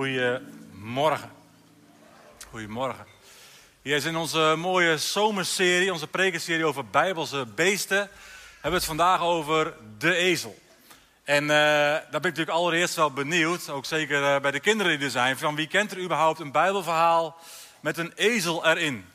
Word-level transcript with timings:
Goedemorgen. 0.00 1.30
Goedemorgen. 2.50 3.06
Hier 3.82 3.96
is 3.96 4.04
in 4.04 4.16
onze 4.16 4.54
mooie 4.58 4.98
zomerserie, 4.98 5.92
onze 5.92 6.06
prekenserie 6.06 6.64
over 6.64 6.86
Bijbelse 6.86 7.46
beesten, 7.46 7.96
hebben 7.96 8.70
we 8.70 8.76
het 8.76 8.84
vandaag 8.84 9.20
over 9.20 9.74
de 9.98 10.14
ezel. 10.14 10.58
En 11.24 11.42
uh, 11.42 11.48
daar 11.48 12.08
ben 12.10 12.16
ik 12.16 12.22
natuurlijk 12.22 12.56
allereerst 12.56 12.94
wel 12.94 13.12
benieuwd, 13.12 13.68
ook 13.68 13.84
zeker 13.84 14.34
uh, 14.34 14.40
bij 14.40 14.50
de 14.50 14.60
kinderen 14.60 14.96
die 14.96 15.04
er 15.04 15.10
zijn, 15.10 15.38
van 15.38 15.54
wie 15.54 15.66
kent 15.66 15.90
er 15.90 16.02
überhaupt 16.02 16.40
een 16.40 16.52
Bijbelverhaal 16.52 17.36
met 17.80 17.98
een 17.98 18.12
ezel 18.14 18.66
erin? 18.66 19.06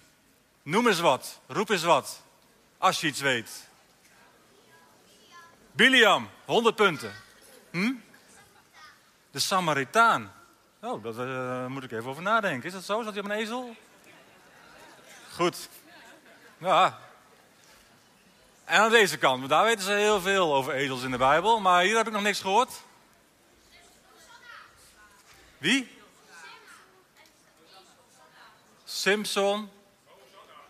Noem 0.63 0.87
eens 0.87 0.99
wat, 0.99 1.39
roep 1.47 1.69
eens 1.69 1.83
wat, 1.83 2.21
als 2.77 3.01
je 3.01 3.07
iets 3.07 3.21
weet. 3.21 3.69
Biliam, 5.71 6.29
100 6.45 6.75
punten. 6.75 7.13
Hm? 7.71 7.93
De 9.31 9.39
Samaritaan. 9.39 10.33
Oh, 10.85 11.03
daar 11.03 11.27
uh, 11.27 11.65
moet 11.65 11.83
ik 11.83 11.91
even 11.91 12.09
over 12.09 12.21
nadenken. 12.21 12.67
Is 12.67 12.73
dat 12.73 12.83
zo? 12.83 13.03
Zat 13.03 13.13
hij 13.13 13.23
op 13.23 13.29
een 13.29 13.35
ezel? 13.35 13.75
Goed. 15.33 15.69
Ja. 16.57 16.99
En 18.65 18.79
aan 18.79 18.89
deze 18.89 19.17
kant, 19.17 19.37
want 19.37 19.49
daar 19.49 19.63
weten 19.63 19.83
ze 19.83 19.91
heel 19.91 20.21
veel 20.21 20.53
over 20.55 20.73
ezels 20.73 21.03
in 21.03 21.11
de 21.11 21.17
Bijbel. 21.17 21.59
Maar 21.59 21.83
hier 21.83 21.97
heb 21.97 22.07
ik 22.07 22.13
nog 22.13 22.21
niks 22.21 22.39
gehoord. 22.39 22.71
Wie? 25.57 25.97
Simpson. 28.83 29.71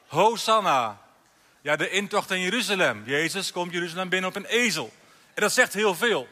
Hosanna. 0.07 1.01
Ja, 1.61 1.75
de 1.75 1.89
intocht 1.89 2.31
in 2.31 2.39
Jeruzalem. 2.39 3.03
Jezus 3.05 3.51
komt 3.51 3.73
Jeruzalem 3.73 4.09
binnen 4.09 4.29
op 4.29 4.35
een 4.35 4.45
ezel. 4.45 4.93
En 5.33 5.41
dat 5.41 5.51
zegt 5.51 5.73
heel 5.73 5.95
veel. 5.95 6.27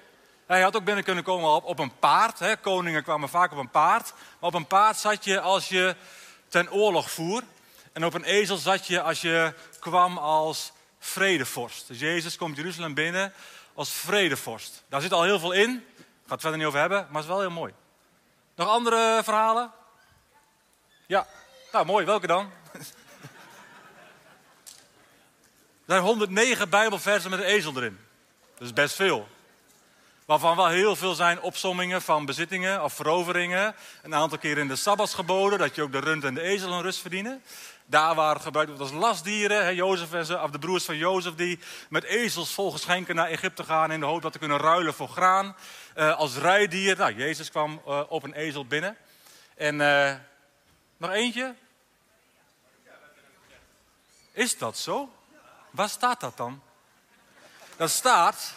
Hij 0.45 0.61
had 0.61 0.75
ook 0.75 0.83
binnen 0.83 1.03
kunnen 1.03 1.23
komen 1.23 1.49
op, 1.49 1.63
op 1.63 1.79
een 1.79 1.97
paard. 1.99 2.39
Hè. 2.39 2.57
Koningen 2.57 3.03
kwamen 3.03 3.29
vaak 3.29 3.51
op 3.51 3.57
een 3.57 3.69
paard. 3.69 4.13
Maar 4.39 4.49
op 4.49 4.53
een 4.53 4.67
paard 4.67 4.97
zat 4.97 5.25
je 5.25 5.39
als 5.39 5.69
je 5.69 5.95
ten 6.47 6.71
oorlog 6.71 7.11
voer. 7.11 7.43
En 7.93 8.05
op 8.05 8.13
een 8.13 8.23
ezel 8.23 8.57
zat 8.57 8.87
je 8.87 9.01
als 9.01 9.21
je 9.21 9.53
kwam 9.79 10.17
als 10.17 10.71
vredevorst. 10.99 11.87
Dus 11.87 11.99
Jezus 11.99 12.37
komt 12.37 12.55
Jeruzalem 12.55 12.93
binnen 12.93 13.33
als 13.73 13.91
vredevorst. 13.91 14.83
Daar 14.89 15.01
zit 15.01 15.13
al 15.13 15.23
heel 15.23 15.39
veel 15.39 15.51
in. 15.51 15.85
Ik 15.97 16.29
ga 16.29 16.33
het 16.33 16.41
verder 16.41 16.59
niet 16.59 16.67
over 16.67 16.79
hebben, 16.79 16.97
maar 16.97 17.21
het 17.21 17.23
is 17.23 17.27
wel 17.27 17.39
heel 17.39 17.51
mooi. 17.51 17.73
Nog 18.55 18.67
andere 18.67 19.21
verhalen? 19.23 19.71
Ja, 21.07 21.27
nou 21.71 21.85
mooi. 21.85 22.05
Welke 22.05 22.27
dan? 22.27 22.51
Er 25.85 25.93
zijn 25.93 26.01
109 26.01 26.69
Bijbelversen 26.69 27.29
met 27.29 27.39
een 27.39 27.45
ezel 27.45 27.75
erin. 27.75 27.99
Dat 28.53 28.67
is 28.67 28.73
best 28.73 28.95
veel. 28.95 29.27
Waarvan 30.25 30.55
wel 30.55 30.67
heel 30.67 30.95
veel 30.95 31.13
zijn 31.13 31.41
opsommingen 31.41 32.01
van 32.01 32.25
bezittingen 32.25 32.83
of 32.83 32.93
veroveringen. 32.93 33.75
Een 34.01 34.15
aantal 34.15 34.37
keer 34.37 34.57
in 34.57 34.67
de 34.67 34.75
Sabbatsgeboden, 34.75 35.59
dat 35.59 35.75
je 35.75 35.81
ook 35.81 35.91
de 35.91 35.99
rund 35.99 36.23
en 36.23 36.33
de 36.33 36.41
ezel 36.41 36.71
een 36.71 36.81
rust 36.81 36.99
verdienen. 36.99 37.43
Daar 37.85 38.15
waar 38.15 38.39
gebruikt 38.39 38.69
wordt 38.69 38.91
als 38.91 39.01
lastdieren. 39.01 39.63
Hè, 39.63 39.69
Jozef 39.69 40.13
en 40.13 40.25
ze, 40.25 40.41
of 40.41 40.49
de 40.49 40.59
broers 40.59 40.85
van 40.85 40.97
Jozef 40.97 41.35
die 41.35 41.59
met 41.89 42.03
ezels 42.03 42.53
vol 42.53 42.71
geschenken 42.71 43.15
naar 43.15 43.27
Egypte 43.27 43.63
gaan 43.63 43.91
in 43.91 43.99
de 43.99 44.05
hoop 44.05 44.21
dat 44.21 44.33
ze 44.33 44.39
kunnen 44.39 44.57
ruilen 44.57 44.93
voor 44.93 45.07
graan. 45.07 45.55
Uh, 45.95 46.17
als 46.17 46.37
rijdier. 46.37 46.97
Nou, 46.97 47.15
Jezus 47.15 47.49
kwam 47.49 47.81
uh, 47.87 48.01
op 48.07 48.23
een 48.23 48.33
ezel 48.33 48.65
binnen. 48.65 48.97
En 49.55 49.79
uh, 49.79 50.13
nog 50.97 51.11
eentje? 51.11 51.55
Is 54.31 54.57
dat 54.57 54.77
zo? 54.77 55.13
Waar 55.69 55.89
staat 55.89 56.19
dat 56.19 56.37
dan? 56.37 56.61
Dat 57.77 57.89
staat 57.89 58.53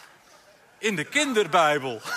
in 0.87 0.97
de 0.97 1.05
kinderbijbel. 1.05 2.01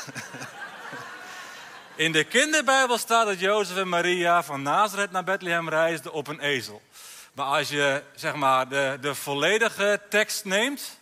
In 1.96 2.12
de 2.12 2.24
kinderbijbel 2.24 2.98
staat 2.98 3.26
dat 3.26 3.40
Jozef 3.40 3.78
en 3.78 3.90
Maria 3.90 4.44
van 4.44 4.62
Nazareth 4.62 5.12
naar 5.12 5.24
Bethlehem 5.24 5.70
reisden 5.70 6.12
op 6.12 6.28
een 6.28 6.40
ezel. 6.40 6.82
Maar 7.34 7.46
als 7.46 7.70
je 7.70 8.04
zeg 8.16 8.36
maar, 8.36 8.68
de, 8.68 8.98
de 9.02 9.16
volledige 9.16 10.02
tekst 10.10 10.46
neemt, 10.46 11.00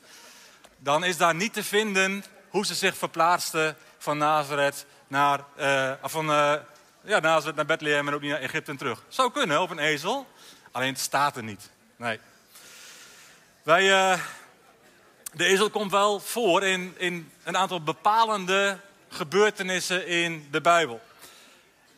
dan 0.77 1.03
is 1.03 1.17
daar 1.17 1.35
niet 1.35 1.53
te 1.53 1.63
vinden 1.63 2.23
hoe 2.49 2.65
ze 2.65 2.75
zich 2.75 2.97
verplaatsten 2.97 3.77
van 3.97 4.17
Nazareth 4.17 4.85
naar, 5.07 5.39
uh, 5.59 5.91
van, 6.03 6.29
uh, 6.29 6.53
ja, 7.03 7.19
Nazareth 7.19 7.55
naar 7.55 7.65
Bethlehem 7.65 8.07
en 8.07 8.13
ook 8.13 8.21
niet 8.21 8.31
naar 8.31 8.41
Egypte 8.41 8.71
en 8.71 8.77
terug. 8.77 9.03
Zou 9.07 9.31
kunnen 9.31 9.61
op 9.61 9.69
een 9.69 9.79
ezel, 9.79 10.27
alleen 10.71 10.91
het 10.91 10.99
staat 10.99 11.35
er 11.35 11.43
niet. 11.43 11.69
Nee. 11.95 12.19
Wij, 13.63 13.83
uh, 13.83 14.19
de 15.37 15.45
ezel 15.45 15.69
komt 15.69 15.91
wel 15.91 16.19
voor 16.19 16.63
in, 16.63 16.95
in 16.97 17.31
een 17.43 17.57
aantal 17.57 17.81
bepalende 17.81 18.79
gebeurtenissen 19.09 20.07
in 20.07 20.47
de 20.51 20.61
Bijbel. 20.61 21.01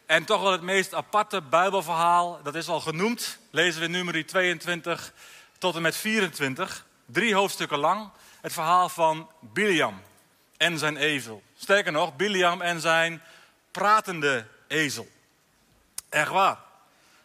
En 0.06 0.26
toch 0.26 0.42
wel 0.42 0.52
het 0.52 0.62
meest 0.62 0.94
aparte 0.94 1.42
Bijbelverhaal, 1.42 2.40
dat 2.44 2.56
is 2.56 2.68
al 2.68 2.80
genoemd, 2.80 3.38
lezen 3.50 3.80
we 3.80 3.86
in 3.86 3.92
nummer 3.92 4.26
22 4.26 5.14
tot 5.58 5.76
en 5.76 5.82
met 5.82 5.96
24, 5.96 6.86
drie 7.06 7.36
hoofdstukken 7.36 7.78
lang, 7.78 8.10
het 8.42 8.54
verhaal 8.54 8.90
van 8.90 9.30
Biliam 9.40 10.02
en 10.58 10.78
zijn 10.78 10.98
ezel. 10.98 11.44
Sterker 11.58 11.92
nog, 11.92 12.16
Biliam 12.16 12.62
en 12.62 12.82
zijn 12.82 13.22
pratende 13.72 14.46
ezel. 14.68 15.08
Echt 16.10 16.30
waar. 16.30 16.58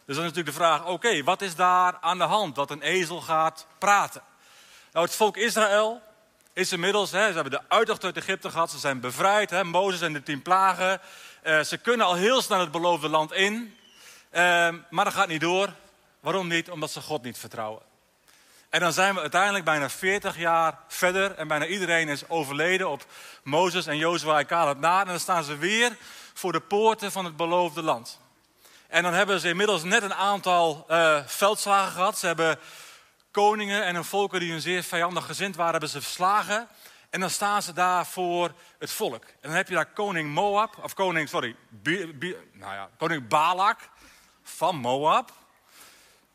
Dus 0.05 0.17
dan 0.17 0.25
is 0.25 0.31
natuurlijk 0.31 0.57
de 0.57 0.63
vraag, 0.65 0.87
oké, 0.87 1.23
wat 1.23 1.43
is 1.43 1.55
daar 1.55 1.97
aan 2.01 2.19
de 2.19 2.25
hand 2.25 2.55
dat 2.55 2.71
een 2.71 2.83
ezel 2.83 3.21
gaat 3.21 3.67
praten? 3.79 4.23
Nou, 4.93 5.07
het 5.07 5.15
volk 5.15 5.37
Israël 5.37 6.03
is 6.55 6.73
inmiddels, 6.73 7.11
ze 7.11 7.17
hebben 7.17 7.51
de 7.51 7.61
uittocht 7.69 8.05
uit 8.05 8.17
Egypte 8.17 8.51
gehad, 8.51 8.71
ze 8.71 8.79
zijn 8.79 9.01
bevrijd, 9.01 9.51
hè, 9.51 9.65
Mozes 9.65 10.01
en 10.01 10.13
de 10.13 10.23
tien 10.23 10.43
plagen. 10.43 11.01
Uh, 11.45 11.61
ze 11.61 11.77
kunnen 11.77 12.07
al 12.07 12.15
heel 12.15 12.43
snel 12.43 12.61
het 12.61 12.71
beloofde 12.71 13.09
land 13.09 13.33
in, 13.33 13.77
uh, 14.33 14.41
maar 14.91 15.05
dat 15.05 15.15
gaat 15.15 15.29
niet 15.29 15.41
door. 15.41 15.73
Waarom 16.21 16.49
niet? 16.49 16.71
Omdat 16.71 16.91
ze 16.91 17.01
God 17.01 17.23
niet 17.23 17.39
vertrouwen. 17.39 17.83
En 18.69 18.81
dan 18.81 18.93
zijn 18.93 19.15
we 19.15 19.21
uiteindelijk 19.21 19.65
bijna 19.65 19.91
40 19.91 20.39
jaar 20.39 20.79
verder 20.89 21.35
en 21.35 21.49
bijna 21.49 21.67
iedereen 21.67 22.09
is 22.09 22.29
overleden 22.29 22.89
op 22.89 23.05
Mozes 23.43 23.87
en 23.87 23.97
Jozua 23.97 24.39
en 24.39 24.47
Caleb 24.47 24.79
na. 24.79 25.01
En 25.01 25.07
dan 25.07 25.21
staan 25.21 25.45
ze 25.45 25.57
weer 25.57 25.97
voor 26.35 26.53
de 26.53 26.61
poorten 26.61 27.13
van 27.13 27.25
het 27.25 27.37
beloofde 27.37 27.83
land. 27.83 28.21
En 28.89 29.03
dan 29.03 29.13
hebben 29.13 29.41
ze 29.41 29.49
inmiddels 29.49 29.83
net 29.83 30.03
een 30.03 30.15
aantal 30.15 30.87
uh, 30.91 31.19
veldslagen 31.27 31.93
gehad. 31.93 32.19
Ze 32.19 32.27
hebben 32.27 32.59
koningen 33.35 33.85
en 33.85 33.95
een 33.95 34.05
volken 34.05 34.41
die 34.41 34.51
hun 34.51 34.61
zeer 34.61 34.83
vijandig 34.83 35.27
gezind 35.27 35.57
waren, 35.57 35.73
hebben 35.73 35.91
ze 35.91 36.01
verslagen. 36.01 36.69
En 37.11 37.21
dan 37.21 37.31
staan 37.31 37.63
ze 37.63 37.73
daar 37.73 38.07
voor 38.07 38.53
het 38.79 38.91
volk. 38.91 39.25
En 39.25 39.49
dan 39.49 39.53
heb 39.53 39.69
je 39.69 39.75
daar 39.75 39.93
koning 39.93 40.33
Moab, 40.33 40.77
of 40.83 40.95
koning, 40.95 41.29
sorry, 41.29 41.57
nou 42.53 42.75
ja, 42.75 42.91
koning 42.99 43.29
Balak 43.29 43.89
van 44.43 44.77
Moab. 44.77 45.33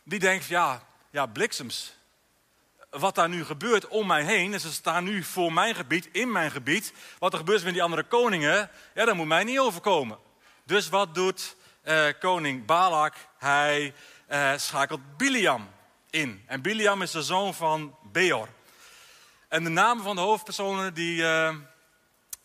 Die 0.04 0.20
denkt, 0.20 0.46
ja, 0.46 0.82
ja, 1.10 1.26
bliksems. 1.26 1.94
Wat 2.90 3.16
daar 3.16 3.30
nu 3.30 3.46
gebeurt 3.46 3.88
om 3.88 4.08
mij 4.08 4.24
heen, 4.24 4.54
en 4.54 4.60
ze 4.60 4.72
staan 4.72 5.04
nu 5.04 5.24
voor 5.24 5.54
mijn 5.54 5.76
gebied, 5.76 6.10
in 6.12 6.32
mijn 6.32 6.52
gebied. 6.52 6.94
Wat 7.20 7.34
er 7.34 7.40
gebeurt 7.40 7.64
met 7.64 7.74
die 7.74 7.84
andere 7.84 8.04
koningen, 8.04 8.70
ja, 8.94 9.06
dat 9.06 9.16
moet 9.16 9.28
mij 9.28 9.44
niet 9.44 9.60
overkomen. 9.60 10.18
Dus 10.64 10.90
wat 10.90 11.16
doet 11.16 11.56
eh, 11.82 12.06
koning 12.20 12.66
Balak? 12.66 13.16
Hij 13.38 13.94
eh, 14.28 14.54
schakelt 14.58 15.18
Biliam 15.18 15.70
in. 16.10 16.44
En 16.46 16.62
Biliam 16.62 17.02
is 17.02 17.12
de 17.12 17.24
zoon 17.24 17.54
van 17.54 17.96
Beor. 18.04 18.48
En 19.48 19.64
de 19.64 19.70
namen 19.70 20.04
van 20.04 20.16
de 20.16 20.22
hoofdpersonen 20.22 20.94
die 20.94 21.22
uh, 21.22 21.56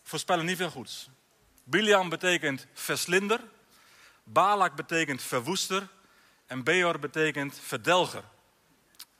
voorspellen 0.02 0.44
niet 0.44 0.56
veel 0.56 0.70
goeds. 0.70 1.08
Biliam 1.64 2.08
betekent 2.08 2.66
verslinder. 2.72 3.40
Balak 4.24 4.74
betekent 4.74 5.22
verwoester. 5.22 5.88
En 6.46 6.64
Beor 6.64 6.98
betekent 6.98 7.60
verdelger. 7.62 8.24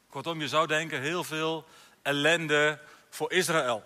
Kortom, 0.09 0.41
je 0.41 0.49
zou 0.49 0.67
denken 0.67 1.01
heel 1.01 1.25
veel 1.25 1.67
ellende 2.03 2.81
voor 3.11 3.33
Israël. 3.33 3.85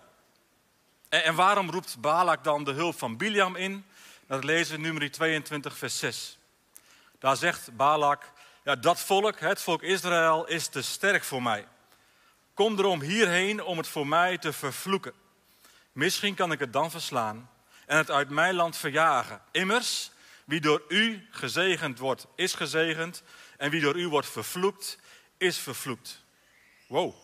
En, 1.09 1.25
en 1.25 1.35
waarom 1.35 1.71
roept 1.71 2.01
Balak 2.01 2.45
dan 2.45 2.65
de 2.65 2.73
hulp 2.73 2.99
van 2.99 3.17
Biliam 3.17 3.57
in? 3.57 3.85
Dat 4.27 4.45
lezen 4.45 4.77
we 4.77 4.81
nummer 4.81 5.11
22, 5.11 5.79
vers 5.79 5.99
6. 5.99 6.39
Daar 7.19 7.37
zegt 7.37 7.77
Balak, 7.77 8.33
ja, 8.69 8.77
dat 8.77 9.01
volk, 9.01 9.41
het 9.41 9.63
volk 9.63 9.83
Israël, 9.83 10.47
is 10.47 10.67
te 10.67 10.83
sterk 10.83 11.25
voor 11.25 11.43
mij. 11.43 11.67
Kom 12.55 12.79
erom 12.79 13.01
hierheen 13.01 13.63
om 13.63 13.79
het 13.79 13.89
voor 13.89 14.07
mij 14.07 14.39
te 14.39 14.53
vervloeken. 14.53 15.13
Misschien 15.93 16.35
kan 16.35 16.53
ik 16.53 16.59
het 16.59 16.73
dan 16.73 16.91
verslaan 16.91 17.51
en 17.87 17.97
het 17.97 18.11
uit 18.11 18.31
mijn 18.31 18.55
land 18.55 18.77
verjagen. 18.77 19.41
Immers, 19.51 20.11
wie 20.45 20.61
door 20.61 20.83
u 20.89 21.29
gezegend 21.31 21.99
wordt, 21.99 22.27
is 22.35 22.55
gezegend. 22.55 23.23
En 23.57 23.71
wie 23.71 23.81
door 23.81 23.97
u 23.97 24.09
wordt 24.09 24.29
vervloekt, 24.29 24.99
is 25.37 25.59
vervloekt. 25.59 26.25
Wow. 26.87 27.15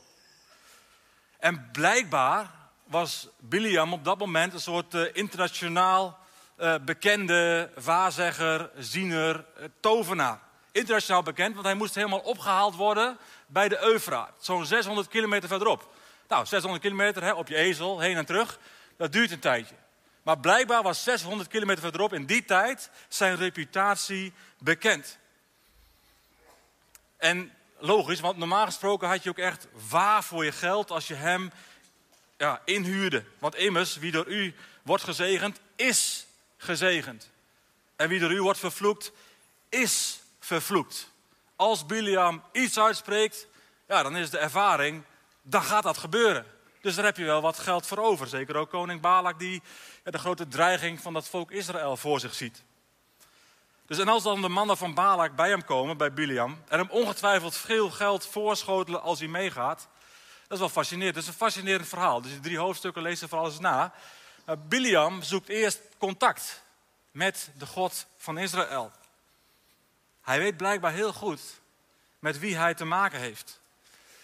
En 1.38 1.70
blijkbaar 1.72 2.50
was 2.84 3.28
Biliam 3.38 3.92
op 3.92 4.04
dat 4.04 4.18
moment 4.18 4.52
een 4.52 4.60
soort 4.60 4.94
uh, 4.94 5.02
internationaal 5.12 6.18
uh, 6.58 6.74
bekende 6.84 7.70
waarzegger, 7.82 8.70
ziener, 8.76 9.44
uh, 9.58 9.64
tovenaar 9.80 10.40
internationaal 10.74 11.22
bekend, 11.22 11.54
want 11.54 11.66
hij 11.66 11.74
moest 11.74 11.94
helemaal 11.94 12.18
opgehaald 12.18 12.74
worden 12.74 13.18
bij 13.46 13.68
de 13.68 13.82
Eufraat. 13.82 14.32
Zo'n 14.40 14.66
600 14.66 15.08
kilometer 15.08 15.48
verderop. 15.48 15.88
Nou, 16.28 16.46
600 16.46 16.82
kilometer 16.82 17.22
hè, 17.22 17.32
op 17.32 17.48
je 17.48 17.56
ezel, 17.56 18.00
heen 18.00 18.16
en 18.16 18.26
terug, 18.26 18.58
dat 18.96 19.12
duurt 19.12 19.30
een 19.30 19.38
tijdje. 19.38 19.74
Maar 20.22 20.38
blijkbaar 20.38 20.82
was 20.82 21.02
600 21.02 21.48
kilometer 21.48 21.82
verderop 21.82 22.12
in 22.12 22.26
die 22.26 22.44
tijd 22.44 22.90
zijn 23.08 23.36
reputatie 23.36 24.32
bekend. 24.58 25.18
En 27.16 27.52
logisch, 27.78 28.20
want 28.20 28.36
normaal 28.36 28.64
gesproken 28.64 29.08
had 29.08 29.22
je 29.22 29.30
ook 29.30 29.38
echt 29.38 29.66
waar 29.88 30.24
voor 30.24 30.44
je 30.44 30.52
geld 30.52 30.90
als 30.90 31.08
je 31.08 31.14
hem 31.14 31.52
ja, 32.38 32.60
inhuurde. 32.64 33.24
Want 33.38 33.54
immers, 33.54 33.96
wie 33.96 34.12
door 34.12 34.26
u 34.26 34.54
wordt 34.82 35.04
gezegend, 35.04 35.60
is 35.76 36.26
gezegend. 36.56 37.30
En 37.96 38.08
wie 38.08 38.20
door 38.20 38.32
u 38.32 38.42
wordt 38.42 38.58
vervloekt, 38.58 39.12
is 39.68 40.18
vervloekt. 40.44 41.10
Als 41.56 41.86
Biliam 41.86 42.42
iets 42.52 42.78
uitspreekt, 42.78 43.46
ja, 43.88 44.02
dan 44.02 44.16
is 44.16 44.30
de 44.30 44.38
ervaring, 44.38 45.02
dan 45.42 45.62
gaat 45.62 45.82
dat 45.82 45.98
gebeuren. 45.98 46.46
Dus 46.80 46.94
daar 46.94 47.04
heb 47.04 47.16
je 47.16 47.24
wel 47.24 47.40
wat 47.40 47.58
geld 47.58 47.86
voor 47.86 47.98
over. 47.98 48.26
Zeker 48.26 48.56
ook 48.56 48.70
koning 48.70 49.00
Balak 49.00 49.38
die 49.38 49.62
ja, 50.04 50.10
de 50.10 50.18
grote 50.18 50.48
dreiging 50.48 51.00
van 51.00 51.12
dat 51.12 51.28
volk 51.28 51.50
Israël 51.50 51.96
voor 51.96 52.20
zich 52.20 52.34
ziet. 52.34 52.62
Dus 53.86 53.98
en 53.98 54.08
als 54.08 54.22
dan 54.22 54.42
de 54.42 54.48
mannen 54.48 54.76
van 54.76 54.94
Balak 54.94 55.36
bij 55.36 55.48
hem 55.48 55.64
komen, 55.64 55.96
bij 55.96 56.12
Biliam, 56.12 56.62
en 56.68 56.78
hem 56.78 56.90
ongetwijfeld 56.90 57.56
veel 57.56 57.90
geld 57.90 58.26
voorschotelen 58.26 59.02
als 59.02 59.18
hij 59.18 59.28
meegaat, 59.28 59.88
dat 60.42 60.52
is 60.52 60.58
wel 60.58 60.68
fascinerend. 60.68 61.14
Dat 61.14 61.22
is 61.22 61.28
een 61.28 61.34
fascinerend 61.34 61.88
verhaal. 61.88 62.20
Dus 62.20 62.30
die 62.30 62.40
drie 62.40 62.58
hoofdstukken 62.58 63.02
lezen 63.02 63.28
vooral 63.28 63.46
eens 63.46 63.58
na. 63.58 63.92
Uh, 64.48 64.54
Biliam 64.68 65.22
zoekt 65.22 65.48
eerst 65.48 65.80
contact 65.98 66.62
met 67.10 67.50
de 67.58 67.66
God 67.66 68.06
van 68.16 68.38
Israël. 68.38 68.92
Hij 70.24 70.38
weet 70.38 70.56
blijkbaar 70.56 70.92
heel 70.92 71.12
goed 71.12 71.40
met 72.18 72.38
wie 72.38 72.56
hij 72.56 72.74
te 72.74 72.84
maken 72.84 73.18
heeft. 73.18 73.60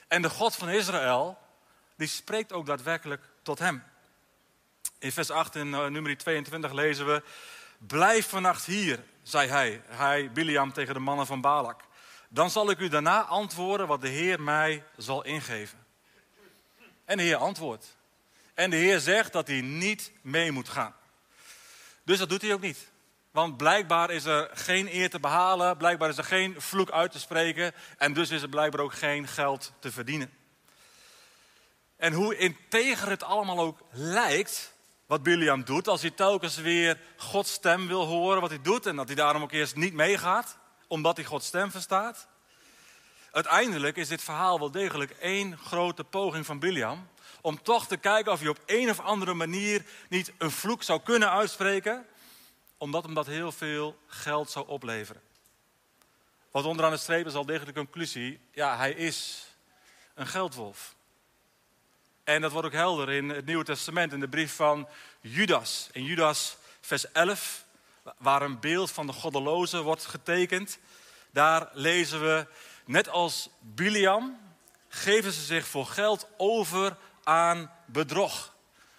En 0.09 0.23
de 0.23 0.31
God 0.31 0.57
van 0.57 0.69
Israël, 0.69 1.39
die 1.97 2.09
spreekt 2.09 2.53
ook 2.53 2.67
daadwerkelijk 2.67 3.23
tot 3.43 3.59
hem. 3.59 3.83
In 4.99 5.13
vers 5.13 5.31
8 5.31 5.55
in 5.55 5.67
uh, 5.67 5.87
nummer 5.87 6.17
22 6.17 6.73
lezen 6.73 7.07
we: 7.07 7.23
Blijf 7.79 8.29
vannacht 8.29 8.65
hier, 8.65 9.05
zei 9.23 9.49
hij, 9.49 9.83
hij, 9.87 10.33
Biliam, 10.33 10.73
tegen 10.73 10.95
de 10.95 11.01
mannen 11.01 11.27
van 11.27 11.41
Balak. 11.41 11.81
Dan 12.29 12.51
zal 12.51 12.71
ik 12.71 12.79
u 12.79 12.89
daarna 12.89 13.23
antwoorden 13.23 13.87
wat 13.87 14.01
de 14.01 14.09
Heer 14.09 14.41
mij 14.41 14.85
zal 14.97 15.25
ingeven. 15.25 15.87
En 17.05 17.17
de 17.17 17.23
Heer 17.23 17.37
antwoordt. 17.37 17.97
En 18.55 18.71
de 18.71 18.77
Heer 18.77 19.01
zegt 19.01 19.33
dat 19.33 19.47
hij 19.47 19.61
niet 19.61 20.13
mee 20.21 20.53
moet 20.53 20.69
gaan. 20.69 20.95
Dus 22.03 22.19
dat 22.19 22.29
doet 22.29 22.43
hij 22.43 22.53
ook 22.53 22.61
niet. 22.61 22.90
Want 23.31 23.57
blijkbaar 23.57 24.11
is 24.11 24.25
er 24.25 24.51
geen 24.53 24.95
eer 24.95 25.11
te 25.11 25.21
behalen, 25.21 25.77
blijkbaar 25.77 26.09
is 26.09 26.17
er 26.17 26.25
geen 26.25 26.55
vloek 26.59 26.91
uit 26.91 27.13
te 27.13 27.19
spreken 27.19 27.73
en 27.99 28.13
dus 28.13 28.31
is 28.31 28.43
er 28.43 28.49
blijkbaar 28.49 28.81
ook 28.81 28.95
geen 28.95 29.29
geld 29.29 29.73
te 29.79 29.93
verdienen. 29.93 30.31
En 31.97 32.13
hoe 32.13 32.37
integer 32.37 33.09
het 33.09 33.23
allemaal 33.23 33.59
ook 33.59 33.79
lijkt, 33.91 34.73
wat 35.07 35.23
Biliam 35.23 35.65
doet, 35.65 35.89
als 35.89 36.01
hij 36.01 36.11
telkens 36.11 36.57
weer 36.57 36.99
Gods 37.17 37.53
stem 37.53 37.87
wil 37.87 38.07
horen, 38.07 38.41
wat 38.41 38.51
hij 38.51 38.63
doet 38.63 38.87
en 38.87 38.97
dat 38.97 39.07
hij 39.07 39.17
daarom 39.17 39.43
ook 39.43 39.53
eerst 39.53 39.77
niet 39.77 39.95
meegaat, 39.95 40.57
omdat 40.87 41.17
hij 41.17 41.25
Gods 41.25 41.47
stem 41.47 41.71
verstaat. 41.71 42.27
Uiteindelijk 43.31 43.97
is 43.97 44.09
dit 44.09 44.23
verhaal 44.23 44.59
wel 44.59 44.71
degelijk 44.71 45.11
één 45.11 45.59
grote 45.59 46.05
poging 46.05 46.47
van 46.47 46.59
Biliam 46.59 47.09
om 47.41 47.63
toch 47.63 47.87
te 47.87 47.97
kijken 47.97 48.33
of 48.33 48.41
hij 48.41 48.49
op 48.49 48.59
een 48.67 48.91
of 48.91 49.01
andere 49.01 49.35
manier 49.35 49.85
niet 50.09 50.33
een 50.39 50.51
vloek 50.51 50.83
zou 50.83 51.01
kunnen 51.01 51.31
uitspreken 51.31 52.07
omdat 52.81 53.05
hem 53.05 53.15
dat 53.15 53.27
heel 53.27 53.53
veel 53.53 53.99
geld 54.07 54.51
zou 54.51 54.69
opleveren. 54.69 55.23
Wat 56.51 56.65
onderaan 56.65 56.91
de 56.91 56.97
streep 56.97 57.27
is 57.27 57.35
al 57.35 57.47
de 57.47 57.73
conclusie, 57.75 58.41
ja, 58.53 58.77
hij 58.77 58.93
is 58.93 59.47
een 60.15 60.27
geldwolf. 60.27 60.95
En 62.25 62.41
dat 62.41 62.53
wordt 62.53 62.67
ook 62.67 62.73
helder 62.73 63.11
in 63.11 63.29
het 63.29 63.47
Nieuwe 63.47 63.65
Testament, 63.65 64.13
in 64.13 64.21
de 64.21 64.29
brief 64.29 64.55
van 64.55 64.89
Judas. 65.21 65.89
In 65.93 66.05
Judas 66.05 66.57
vers 66.81 67.13
11, 67.13 67.65
waar 68.19 68.43
een 68.43 68.61
beeld 68.61 68.91
van 68.91 69.07
de 69.07 69.13
goddeloze 69.13 69.83
wordt 69.83 70.07
getekend. 70.07 70.79
Daar 71.31 71.69
lezen 71.73 72.21
we, 72.21 72.47
net 72.85 73.09
als 73.09 73.51
Biliam, 73.59 74.39
geven 74.89 75.33
ze 75.33 75.43
zich 75.43 75.67
voor 75.67 75.87
geld 75.87 76.29
over 76.37 76.97
aan 77.25 77.71
bedrog. 77.87 78.55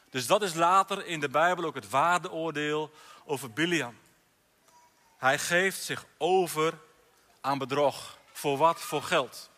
Dus 0.09 0.27
dat 0.27 0.41
is 0.41 0.53
later 0.53 1.05
in 1.05 1.19
de 1.19 1.29
Bijbel 1.29 1.65
ook 1.65 1.75
het 1.75 1.89
waardeoordeel 1.89 2.91
over 3.25 3.51
Biliam. 3.51 3.97
Hij 5.17 5.39
geeft 5.39 5.83
zich 5.83 6.05
over 6.17 6.73
aan 7.41 7.57
bedrog. 7.57 8.17
Voor 8.31 8.57
wat? 8.57 8.81
Voor 8.81 9.03
geld. 9.03 9.49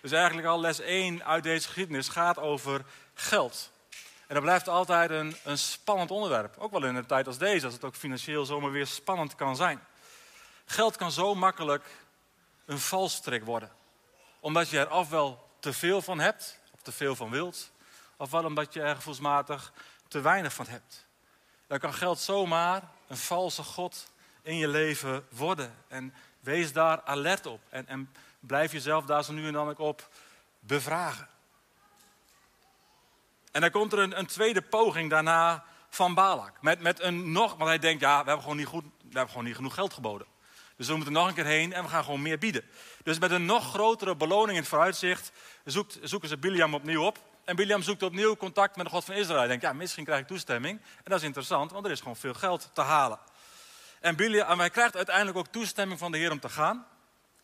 Dus 0.00 0.12
eigenlijk 0.12 0.46
al 0.46 0.60
les 0.60 0.80
1 0.80 1.24
uit 1.24 1.42
deze 1.42 1.66
geschiedenis 1.66 2.08
gaat 2.08 2.38
over 2.38 2.84
geld. 3.14 3.70
En 4.26 4.34
dat 4.34 4.42
blijft 4.42 4.68
altijd 4.68 5.10
een, 5.10 5.36
een 5.44 5.58
spannend 5.58 6.10
onderwerp. 6.10 6.58
Ook 6.58 6.70
wel 6.70 6.84
in 6.84 6.94
een 6.94 7.06
tijd 7.06 7.26
als 7.26 7.38
deze, 7.38 7.64
als 7.64 7.74
het 7.74 7.84
ook 7.84 7.94
financieel 7.94 8.44
zomaar 8.44 8.70
weer 8.70 8.86
spannend 8.86 9.34
kan 9.34 9.56
zijn. 9.56 9.80
Geld 10.64 10.96
kan 10.96 11.12
zo 11.12 11.34
makkelijk 11.34 11.84
een 12.64 12.78
valstrik 12.78 13.44
worden. 13.44 13.72
Omdat 14.40 14.68
je 14.68 14.78
er 14.78 14.92
ofwel 14.92 15.50
te 15.60 15.72
veel 15.72 16.02
van 16.02 16.18
hebt, 16.18 16.60
of 16.72 16.82
te 16.82 16.92
veel 16.92 17.16
van 17.16 17.30
wilt, 17.30 17.70
ofwel 18.16 18.44
omdat 18.44 18.72
je 18.72 18.80
er 18.80 18.94
gevoelsmatig 18.94 19.72
te 20.08 20.20
weinig 20.20 20.52
van 20.52 20.66
hebt. 20.66 21.06
Dan 21.66 21.78
kan 21.78 21.94
geld 21.94 22.18
zomaar 22.18 22.82
een 23.08 23.16
valse 23.16 23.62
God 23.62 24.10
in 24.42 24.56
je 24.56 24.68
leven 24.68 25.26
worden. 25.30 25.74
En 25.88 26.14
wees 26.40 26.72
daar 26.72 27.02
alert 27.02 27.46
op. 27.46 27.60
En, 27.68 27.86
en 27.86 28.14
blijf 28.40 28.72
jezelf 28.72 29.04
daar 29.04 29.24
zo 29.24 29.32
nu 29.32 29.46
en 29.46 29.52
dan 29.52 29.68
ook 29.68 29.78
op 29.78 30.08
bevragen. 30.60 31.28
En 33.52 33.60
dan 33.60 33.70
komt 33.70 33.92
er 33.92 33.98
een, 33.98 34.18
een 34.18 34.26
tweede 34.26 34.62
poging 34.62 35.10
daarna 35.10 35.64
van 35.88 36.14
Balak. 36.14 36.52
Met, 36.60 36.80
met 36.80 37.00
een 37.00 37.32
nog, 37.32 37.54
want 37.54 37.68
hij 37.68 37.78
denkt, 37.78 38.00
ja, 38.00 38.18
we 38.18 38.24
hebben, 38.24 38.42
gewoon 38.42 38.56
niet 38.56 38.66
goed, 38.66 38.84
we 38.84 39.04
hebben 39.12 39.28
gewoon 39.28 39.44
niet 39.44 39.54
genoeg 39.54 39.74
geld 39.74 39.94
geboden. 39.94 40.26
Dus 40.76 40.86
we 40.86 40.94
moeten 40.94 41.12
nog 41.12 41.28
een 41.28 41.34
keer 41.34 41.44
heen 41.44 41.72
en 41.72 41.82
we 41.82 41.88
gaan 41.88 42.04
gewoon 42.04 42.22
meer 42.22 42.38
bieden. 42.38 42.64
Dus 43.02 43.18
met 43.18 43.30
een 43.30 43.44
nog 43.44 43.68
grotere 43.70 44.16
beloning 44.16 44.50
in 44.50 44.56
het 44.60 44.68
vooruitzicht 44.68 45.32
zoekt, 45.64 45.98
zoeken 46.02 46.28
ze 46.28 46.38
Biliam 46.38 46.74
opnieuw 46.74 47.02
op. 47.02 47.18
En 47.44 47.56
Biliam 47.56 47.82
zoekt 47.82 48.02
opnieuw 48.02 48.36
contact 48.36 48.76
met 48.76 48.84
de 48.84 48.92
God 48.92 49.04
van 49.04 49.14
Israël. 49.14 49.38
Hij 49.38 49.48
denkt, 49.48 49.62
ja, 49.62 49.72
misschien 49.72 50.04
krijg 50.04 50.20
ik 50.20 50.26
toestemming. 50.26 50.80
En 50.80 51.10
dat 51.10 51.18
is 51.18 51.24
interessant, 51.24 51.70
want 51.70 51.84
er 51.84 51.90
is 51.90 51.98
gewoon 51.98 52.16
veel 52.16 52.34
geld 52.34 52.70
te 52.72 52.80
halen. 52.80 53.18
En, 54.00 54.16
Biliam, 54.16 54.48
en 54.48 54.58
hij 54.58 54.70
krijgt 54.70 54.96
uiteindelijk 54.96 55.36
ook 55.36 55.46
toestemming 55.46 55.98
van 55.98 56.12
de 56.12 56.18
Heer 56.18 56.30
om 56.30 56.40
te 56.40 56.48
gaan. 56.48 56.86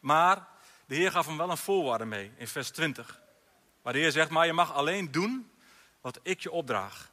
Maar 0.00 0.46
de 0.86 0.94
Heer 0.94 1.10
gaf 1.10 1.26
hem 1.26 1.36
wel 1.36 1.50
een 1.50 1.56
voorwaarde 1.56 2.04
mee 2.04 2.32
in 2.36 2.48
vers 2.48 2.70
20. 2.70 3.20
Waar 3.82 3.92
de 3.92 3.98
Heer 3.98 4.10
zegt, 4.10 4.30
maar 4.30 4.46
je 4.46 4.52
mag 4.52 4.74
alleen 4.74 5.10
doen 5.10 5.50
wat 6.00 6.20
ik 6.22 6.40
je 6.40 6.50
opdraag. 6.50 7.10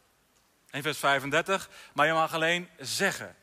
In 0.71 0.81
vers 0.81 0.97
35, 0.97 1.69
maar 1.93 2.05
je 2.05 2.13
mag 2.13 2.33
alleen 2.33 2.69
zeggen 2.79 3.35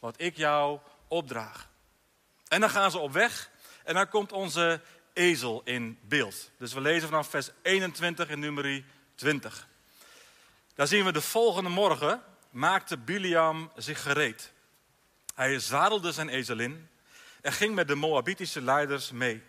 wat 0.00 0.14
ik 0.20 0.36
jou 0.36 0.78
opdraag. 1.08 1.68
En 2.48 2.60
dan 2.60 2.70
gaan 2.70 2.90
ze 2.90 2.98
op 2.98 3.12
weg 3.12 3.50
en 3.84 3.94
dan 3.94 4.08
komt 4.08 4.32
onze 4.32 4.80
ezel 5.16 5.60
in 5.64 5.98
beeld. 6.02 6.50
Dus 6.58 6.72
we 6.72 6.80
lezen 6.80 7.08
vanaf 7.08 7.28
vers 7.28 7.50
21 7.62 8.28
in 8.28 8.38
nummer 8.38 8.84
20. 9.14 9.68
Daar 10.74 10.86
zien 10.86 11.04
we 11.04 11.12
de 11.12 11.20
volgende 11.20 11.70
morgen 11.70 12.22
maakte 12.50 12.98
Biliam 12.98 13.70
zich 13.76 14.02
gereed. 14.02 14.52
Hij 15.34 15.58
zadelde 15.58 16.12
zijn 16.12 16.28
ezelin 16.28 16.88
en 17.40 17.52
ging 17.52 17.74
met 17.74 17.88
de 17.88 17.94
Moabitische 17.94 18.62
leiders 18.62 19.10
mee. 19.10 19.42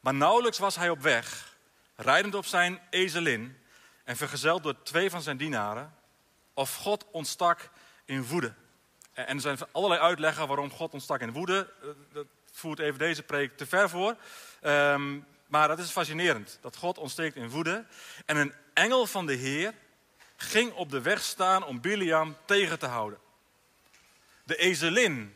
Maar 0.00 0.14
nauwelijks 0.14 0.58
was 0.58 0.76
hij 0.76 0.90
op 0.90 1.00
weg, 1.00 1.56
rijdend 1.96 2.34
op 2.34 2.46
zijn 2.46 2.80
ezelin 2.90 3.58
en 4.04 4.16
vergezeld 4.16 4.62
door 4.62 4.82
twee 4.82 5.10
van 5.10 5.22
zijn 5.22 5.36
dienaren, 5.36 5.94
of 6.54 6.74
God 6.74 7.06
ontstak 7.10 7.70
in 8.04 8.24
woede. 8.24 8.54
En 9.12 9.34
er 9.34 9.40
zijn 9.40 9.58
allerlei 9.72 10.00
uitleggen 10.00 10.46
waarom 10.46 10.70
God 10.70 10.92
ontstak 10.92 11.20
in 11.20 11.32
woede. 11.32 11.72
Voert 12.50 12.78
even 12.78 12.98
deze 12.98 13.22
preek 13.22 13.56
te 13.56 13.66
ver 13.66 13.88
voor. 13.88 14.16
Ehm, 14.60 15.18
maar 15.46 15.68
dat 15.68 15.78
is 15.78 15.90
fascinerend. 15.90 16.58
Dat 16.60 16.76
God 16.76 16.98
ontsteekt 16.98 17.36
in 17.36 17.48
woede. 17.48 17.84
En 18.26 18.36
een 18.36 18.54
engel 18.72 19.06
van 19.06 19.26
de 19.26 19.34
Heer 19.34 19.74
ging 20.36 20.72
op 20.72 20.90
de 20.90 21.00
weg 21.00 21.22
staan 21.22 21.64
om 21.64 21.80
Biliam 21.80 22.36
tegen 22.44 22.78
te 22.78 22.86
houden. 22.86 23.18
De 24.44 24.56
ezelin 24.56 25.34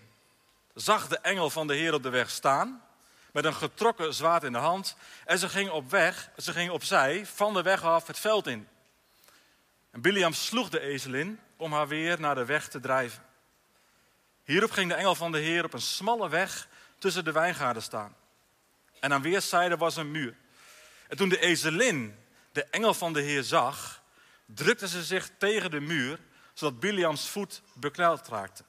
zag 0.75 1.09
de 1.09 1.19
engel 1.19 1.51
van 1.51 1.67
de 1.67 1.75
Heer 1.75 1.95
op 1.95 2.03
de 2.03 2.09
weg 2.09 2.31
staan. 2.31 2.83
Met 3.33 3.45
een 3.45 3.55
getrokken 3.55 4.15
zwaard 4.15 4.43
in 4.43 4.53
de 4.53 4.59
hand. 4.59 4.97
En 5.25 5.39
ze 5.39 5.49
ging 5.49 5.71
op 5.71 5.91
weg, 5.91 6.31
ze 6.37 6.53
ging 6.53 6.71
opzij, 6.71 7.27
van 7.27 7.55
de 7.55 7.63
weg 7.63 7.83
af 7.83 8.07
het 8.07 8.19
veld 8.19 8.47
in. 8.47 8.69
En 9.91 10.01
Biliam 10.01 10.33
sloeg 10.33 10.69
de 10.69 10.81
ezelin 10.81 11.41
om 11.57 11.73
haar 11.73 11.89
weer 11.89 12.21
naar 12.21 12.35
de 12.35 12.45
weg 12.45 12.69
te 12.69 12.81
drijven. 12.81 13.25
Hierop 14.45 14.71
ging 14.71 14.91
de 14.91 14.97
engel 14.97 15.15
van 15.15 15.33
de 15.33 15.39
Heer 15.39 15.65
op 15.65 15.73
een 15.73 15.81
smalle 15.81 16.29
weg 16.29 16.69
tussen 17.05 17.25
de 17.25 17.33
wijngaarden 17.33 17.83
staan. 17.83 18.17
En 19.01 19.13
aan 19.13 19.23
weerszijden 19.23 19.79
was 19.79 19.97
een 19.97 20.11
muur. 20.11 20.37
En 21.09 21.17
toen 21.17 21.29
de 21.29 21.41
ezelin 21.41 22.19
de 22.53 22.65
engel 22.65 22.95
van 22.95 23.13
de 23.13 23.21
Heer 23.21 23.43
zag, 23.43 24.03
drukte 24.47 24.89
ze 24.89 25.03
zich 25.03 25.31
tegen 25.39 25.71
de 25.71 25.81
muur, 25.81 26.19
zodat 26.55 26.81
Biliams 26.81 27.29
voet 27.29 27.63
bekneld 27.75 28.29
raakte. 28.29 28.65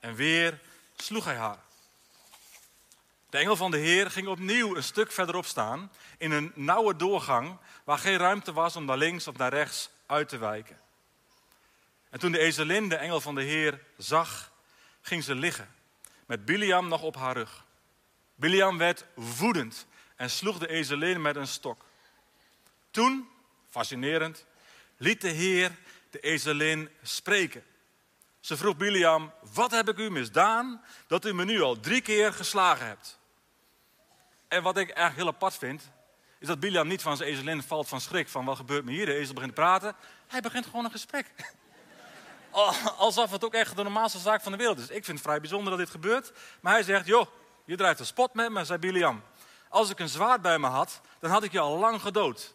En 0.00 0.14
weer 0.14 0.60
sloeg 0.96 1.24
hij 1.24 1.36
haar. 1.36 1.58
De 3.30 3.38
engel 3.38 3.56
van 3.56 3.70
de 3.70 3.78
Heer 3.78 4.10
ging 4.10 4.28
opnieuw 4.28 4.76
een 4.76 4.82
stuk 4.82 5.12
verderop 5.12 5.46
staan, 5.46 5.92
in 6.18 6.30
een 6.30 6.52
nauwe 6.54 6.96
doorgang, 6.96 7.58
waar 7.84 7.98
geen 7.98 8.18
ruimte 8.18 8.52
was 8.52 8.76
om 8.76 8.84
naar 8.84 8.96
links 8.96 9.28
of 9.28 9.36
naar 9.36 9.52
rechts 9.52 9.90
uit 10.06 10.28
te 10.28 10.38
wijken. 10.38 10.80
En 12.10 12.18
toen 12.18 12.32
de 12.32 12.38
ezelin 12.38 12.88
de 12.88 12.96
engel 12.96 13.20
van 13.20 13.34
de 13.34 13.42
Heer 13.42 13.84
zag, 13.96 14.52
ging 15.00 15.24
ze 15.24 15.34
liggen, 15.34 15.74
met 16.26 16.44
Biliam 16.44 16.88
nog 16.88 17.02
op 17.02 17.16
haar 17.16 17.36
rug. 17.36 17.64
Biliam 18.42 18.78
werd 18.78 19.04
woedend 19.14 19.86
en 20.16 20.30
sloeg 20.30 20.58
de 20.58 20.68
ezelin 20.68 21.22
met 21.22 21.36
een 21.36 21.46
stok. 21.46 21.84
Toen, 22.90 23.28
fascinerend, 23.70 24.46
liet 24.96 25.20
de 25.20 25.28
Heer 25.28 25.70
de 26.10 26.20
ezelin 26.20 26.90
spreken. 27.02 27.64
Ze 28.40 28.56
vroeg 28.56 28.76
Biliam, 28.76 29.32
wat 29.52 29.70
heb 29.70 29.88
ik 29.88 29.98
u 29.98 30.10
misdaan 30.10 30.84
dat 31.06 31.24
u 31.24 31.34
me 31.34 31.44
nu 31.44 31.60
al 31.60 31.80
drie 31.80 32.00
keer 32.00 32.32
geslagen 32.32 32.86
hebt? 32.86 33.18
En 34.48 34.62
wat 34.62 34.76
ik 34.76 34.90
eigenlijk 34.90 35.16
heel 35.16 35.34
apart 35.34 35.58
vind, 35.58 35.90
is 36.38 36.46
dat 36.46 36.60
Biliam 36.60 36.88
niet 36.88 37.02
van 37.02 37.16
zijn 37.16 37.28
ezelin 37.28 37.62
valt 37.62 37.88
van 37.88 38.00
schrik. 38.00 38.28
Van 38.28 38.44
wat 38.44 38.56
gebeurt 38.56 38.84
me 38.84 38.90
hier? 38.90 39.06
De 39.06 39.14
ezel 39.14 39.34
begint 39.34 39.54
te 39.54 39.60
praten. 39.60 39.94
Hij 40.26 40.40
begint 40.40 40.66
gewoon 40.66 40.84
een 40.84 40.90
gesprek. 40.90 41.26
Alsof 42.96 43.30
het 43.30 43.44
ook 43.44 43.54
echt 43.54 43.76
de 43.76 43.82
normaalste 43.82 44.18
zaak 44.18 44.42
van 44.42 44.52
de 44.52 44.58
wereld 44.58 44.78
is. 44.78 44.88
Ik 44.88 45.04
vind 45.04 45.18
het 45.18 45.26
vrij 45.26 45.40
bijzonder 45.40 45.70
dat 45.70 45.78
dit 45.78 45.90
gebeurt. 45.90 46.32
Maar 46.60 46.72
hij 46.72 46.82
zegt, 46.82 47.06
joh, 47.06 47.26
je 47.64 47.76
draait 47.76 47.98
een 47.98 48.06
spot 48.06 48.34
met 48.34 48.50
me, 48.50 48.64
zei 48.64 48.78
Biliam. 48.78 49.22
Als 49.68 49.90
ik 49.90 49.98
een 49.98 50.08
zwaard 50.08 50.42
bij 50.42 50.58
me 50.58 50.66
had, 50.66 51.00
dan 51.18 51.30
had 51.30 51.42
ik 51.42 51.52
je 51.52 51.60
al 51.60 51.78
lang 51.78 52.00
gedood. 52.00 52.54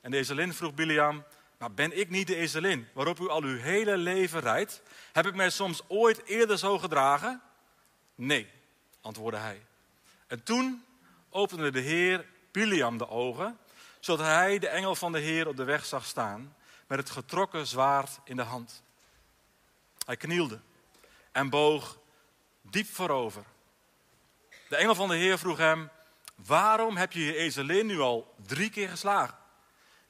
En 0.00 0.10
de 0.10 0.16
ezelin 0.16 0.54
vroeg 0.54 0.74
Biliam, 0.74 1.24
maar 1.58 1.72
ben 1.72 1.98
ik 1.98 2.10
niet 2.10 2.26
de 2.26 2.36
ezelin 2.36 2.88
waarop 2.92 3.20
u 3.20 3.28
al 3.28 3.42
uw 3.42 3.58
hele 3.58 3.96
leven 3.96 4.40
rijdt? 4.40 4.82
Heb 5.12 5.26
ik 5.26 5.34
mij 5.34 5.50
soms 5.50 5.82
ooit 5.88 6.24
eerder 6.24 6.58
zo 6.58 6.78
gedragen? 6.78 7.42
Nee, 8.14 8.48
antwoordde 9.00 9.40
hij. 9.40 9.66
En 10.26 10.42
toen 10.42 10.84
opende 11.30 11.70
de 11.70 11.80
Heer 11.80 12.26
Biliam 12.50 12.98
de 12.98 13.08
ogen, 13.08 13.58
zodat 14.00 14.26
hij 14.26 14.58
de 14.58 14.68
engel 14.68 14.94
van 14.94 15.12
de 15.12 15.18
Heer 15.18 15.48
op 15.48 15.56
de 15.56 15.64
weg 15.64 15.84
zag 15.84 16.04
staan, 16.04 16.56
met 16.86 16.98
het 16.98 17.10
getrokken 17.10 17.66
zwaard 17.66 18.18
in 18.24 18.36
de 18.36 18.42
hand. 18.42 18.82
Hij 20.06 20.16
knielde 20.16 20.60
en 21.32 21.50
boog 21.50 21.98
diep 22.62 22.86
voorover. 22.86 23.44
De 24.72 24.78
engel 24.78 24.94
van 24.94 25.08
de 25.08 25.16
Heer 25.16 25.38
vroeg 25.38 25.58
hem: 25.58 25.90
Waarom 26.34 26.96
heb 26.96 27.12
je 27.12 27.24
je 27.24 27.36
ezelin 27.36 27.86
nu 27.86 28.00
al 28.00 28.34
drie 28.46 28.70
keer 28.70 28.88
geslagen? 28.88 29.36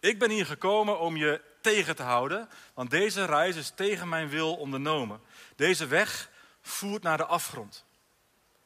Ik 0.00 0.18
ben 0.18 0.30
hier 0.30 0.46
gekomen 0.46 0.98
om 0.98 1.16
je 1.16 1.40
tegen 1.60 1.96
te 1.96 2.02
houden, 2.02 2.48
want 2.74 2.90
deze 2.90 3.24
reis 3.24 3.56
is 3.56 3.70
tegen 3.70 4.08
mijn 4.08 4.28
wil 4.28 4.54
ondernomen. 4.56 5.20
Deze 5.56 5.86
weg 5.86 6.30
voert 6.60 7.02
naar 7.02 7.16
de 7.16 7.26
afgrond. 7.26 7.84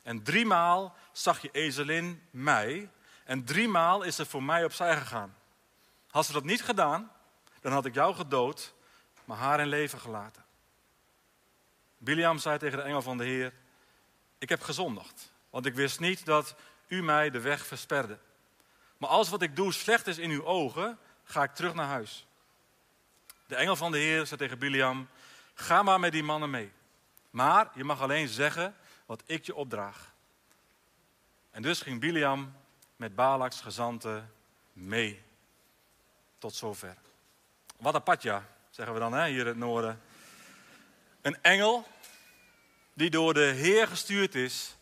En 0.03 0.23
driemaal 0.23 0.97
zag 1.13 1.43
je 1.43 1.49
ezelin 1.53 2.23
mij 2.31 2.91
en 3.25 3.45
driemaal 3.45 4.03
is 4.03 4.17
ze 4.17 4.27
voor 4.27 4.43
mij 4.43 4.65
opzij 4.65 4.97
gegaan. 4.97 5.37
Had 6.07 6.27
ze 6.27 6.33
dat 6.33 6.45
niet 6.45 6.63
gedaan, 6.63 7.13
dan 7.61 7.73
had 7.73 7.85
ik 7.85 7.95
jou 7.95 8.15
gedood, 8.15 8.75
maar 9.25 9.39
haar 9.39 9.61
in 9.61 9.69
leven 9.69 10.01
gelaten. 10.01 10.45
Biliam 11.99 12.39
zei 12.39 12.59
tegen 12.59 12.79
de 12.79 12.85
engel 12.85 13.03
van 13.03 13.19
de 13.19 13.25
Heer, 13.25 13.53
ik 14.39 14.49
heb 14.49 14.63
gezondigd, 14.63 15.35
want 15.57 15.69
ik 15.69 15.75
wist 15.75 16.01
niet 16.01 16.25
dat 16.25 16.55
u 16.89 17.03
mij 17.03 17.31
de 17.31 17.41
weg 17.41 17.67
versperde. 17.67 18.19
Maar 18.97 19.11
als 19.11 19.29
wat 19.29 19.43
ik 19.43 19.57
doe 19.57 19.73
slecht 19.73 20.07
is 20.07 20.19
in 20.19 20.31
uw 20.31 20.45
ogen, 20.45 20.99
ga 21.25 21.43
ik 21.43 21.55
terug 21.55 21.75
naar 21.75 21.87
huis. 21.87 22.27
De 23.47 23.55
engel 23.55 23.77
van 23.77 23.93
de 23.93 23.99
Heer 23.99 24.27
zei 24.27 24.41
tegen 24.41 24.59
Biliam, 24.59 25.09
ga 25.55 25.83
maar 25.83 26.01
met 26.01 26.13
die 26.13 26.23
mannen 26.23 26.51
mee. 26.51 26.73
Maar 27.31 27.71
je 27.75 27.85
mag 27.85 28.01
alleen 28.01 28.29
zeggen 28.29 28.77
wat 29.07 29.23
ik 29.27 29.47
je 29.47 29.55
opdraag. 29.55 30.13
En 31.51 31.63
dus 31.63 31.81
ging 31.81 32.01
Biliam 32.01 32.57
met 32.97 33.15
Balaks 33.15 33.61
gezanten 33.61 34.33
mee. 34.73 35.23
Tot 36.39 36.55
zover. 36.55 36.97
Wat 37.77 37.95
een 37.95 38.43
zeggen 38.71 38.95
we 38.95 39.01
dan 39.01 39.13
hè, 39.13 39.29
hier 39.29 39.41
in 39.41 39.47
het 39.47 39.57
noorden. 39.57 40.01
Een 41.21 41.43
engel 41.43 41.87
die 42.93 43.11
door 43.11 43.35
de 43.35 43.53
Heer 43.55 43.89
gestuurd 43.89 44.35
is, 44.35 44.76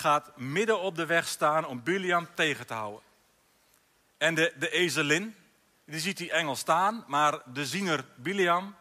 gaat 0.00 0.36
midden 0.36 0.80
op 0.80 0.96
de 0.96 1.06
weg 1.06 1.28
staan 1.28 1.66
om 1.66 1.82
Biliam 1.82 2.28
tegen 2.34 2.66
te 2.66 2.74
houden. 2.74 3.02
En 4.18 4.34
de, 4.34 4.52
de 4.58 4.70
ezelin, 4.70 5.36
die 5.84 6.00
ziet 6.00 6.16
die 6.16 6.32
engel 6.32 6.56
staan, 6.56 7.04
maar 7.06 7.40
de 7.52 7.66
ziener 7.66 8.04
Biliam, 8.16 8.76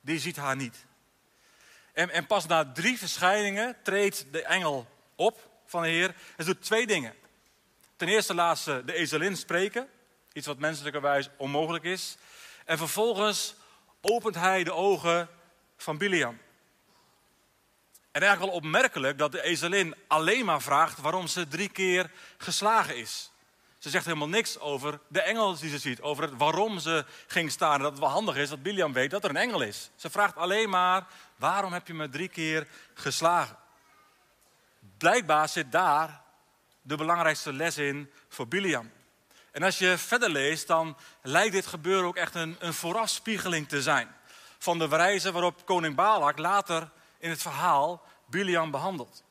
die 0.00 0.18
ziet 0.18 0.36
haar 0.36 0.56
niet. 0.56 0.86
En, 1.92 2.10
en 2.10 2.26
pas 2.26 2.46
na 2.46 2.72
drie 2.72 2.98
verschijningen 2.98 3.76
treedt 3.82 4.26
de 4.30 4.42
engel 4.42 4.88
op 5.14 5.50
van 5.66 5.82
de 5.82 5.88
Heer 5.88 6.14
en 6.36 6.44
doet 6.44 6.62
twee 6.62 6.86
dingen. 6.86 7.14
Ten 7.96 8.08
eerste 8.08 8.34
laat 8.34 8.58
ze 8.58 8.82
de 8.84 8.94
ezelin 8.94 9.36
spreken, 9.36 9.88
iets 10.32 10.46
wat 10.46 10.58
menselijkerwijs 10.58 11.30
onmogelijk 11.36 11.84
is. 11.84 12.16
En 12.64 12.78
vervolgens 12.78 13.54
opent 14.00 14.34
hij 14.34 14.64
de 14.64 14.72
ogen 14.72 15.28
van 15.76 15.98
Biliam. 15.98 16.38
En 18.12 18.22
eigenlijk 18.22 18.52
wel 18.52 18.62
opmerkelijk 18.62 19.18
dat 19.18 19.32
de 19.32 19.42
ezelin 19.42 19.94
alleen 20.06 20.44
maar 20.44 20.62
vraagt 20.62 21.00
waarom 21.00 21.26
ze 21.26 21.48
drie 21.48 21.68
keer 21.68 22.10
geslagen 22.38 22.96
is. 22.96 23.30
Ze 23.78 23.90
zegt 23.90 24.04
helemaal 24.04 24.28
niks 24.28 24.58
over 24.58 25.00
de 25.08 25.22
engel 25.22 25.58
die 25.58 25.70
ze 25.70 25.78
ziet, 25.78 26.00
over 26.00 26.22
het 26.22 26.36
waarom 26.36 26.78
ze 26.78 27.04
ging 27.26 27.50
staan. 27.50 27.74
En 27.74 27.82
dat 27.82 27.90
het 27.90 28.00
wel 28.00 28.08
handig 28.08 28.36
is 28.36 28.48
dat 28.48 28.62
Biliam 28.62 28.92
weet 28.92 29.10
dat 29.10 29.24
er 29.24 29.30
een 29.30 29.36
engel 29.36 29.60
is. 29.60 29.90
Ze 29.96 30.10
vraagt 30.10 30.36
alleen 30.36 30.70
maar, 30.70 31.06
waarom 31.36 31.72
heb 31.72 31.86
je 31.86 31.94
me 31.94 32.08
drie 32.08 32.28
keer 32.28 32.66
geslagen? 32.94 33.56
Blijkbaar 34.98 35.48
zit 35.48 35.72
daar 35.72 36.20
de 36.82 36.96
belangrijkste 36.96 37.52
les 37.52 37.78
in 37.78 38.10
voor 38.28 38.48
Biliam. 38.48 38.90
En 39.50 39.62
als 39.62 39.78
je 39.78 39.98
verder 39.98 40.30
leest, 40.30 40.66
dan 40.66 40.96
lijkt 41.22 41.52
dit 41.52 41.66
gebeuren 41.66 42.06
ook 42.06 42.16
echt 42.16 42.34
een, 42.34 42.56
een 42.58 42.74
voorafspiegeling 42.74 43.68
te 43.68 43.82
zijn. 43.82 44.08
Van 44.58 44.78
de 44.78 44.88
wijze 44.88 45.32
waarop 45.32 45.66
koning 45.66 45.94
Balak 45.94 46.38
later 46.38 46.90
in 47.20 47.30
het 47.30 47.42
verhaal 47.42 48.02
Biliam 48.26 48.70
behandelt. 48.70 49.22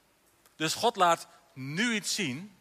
Dus 0.56 0.74
God 0.74 0.96
laat 0.96 1.28
nu 1.54 1.94
iets 1.94 2.16
zien 2.16 2.58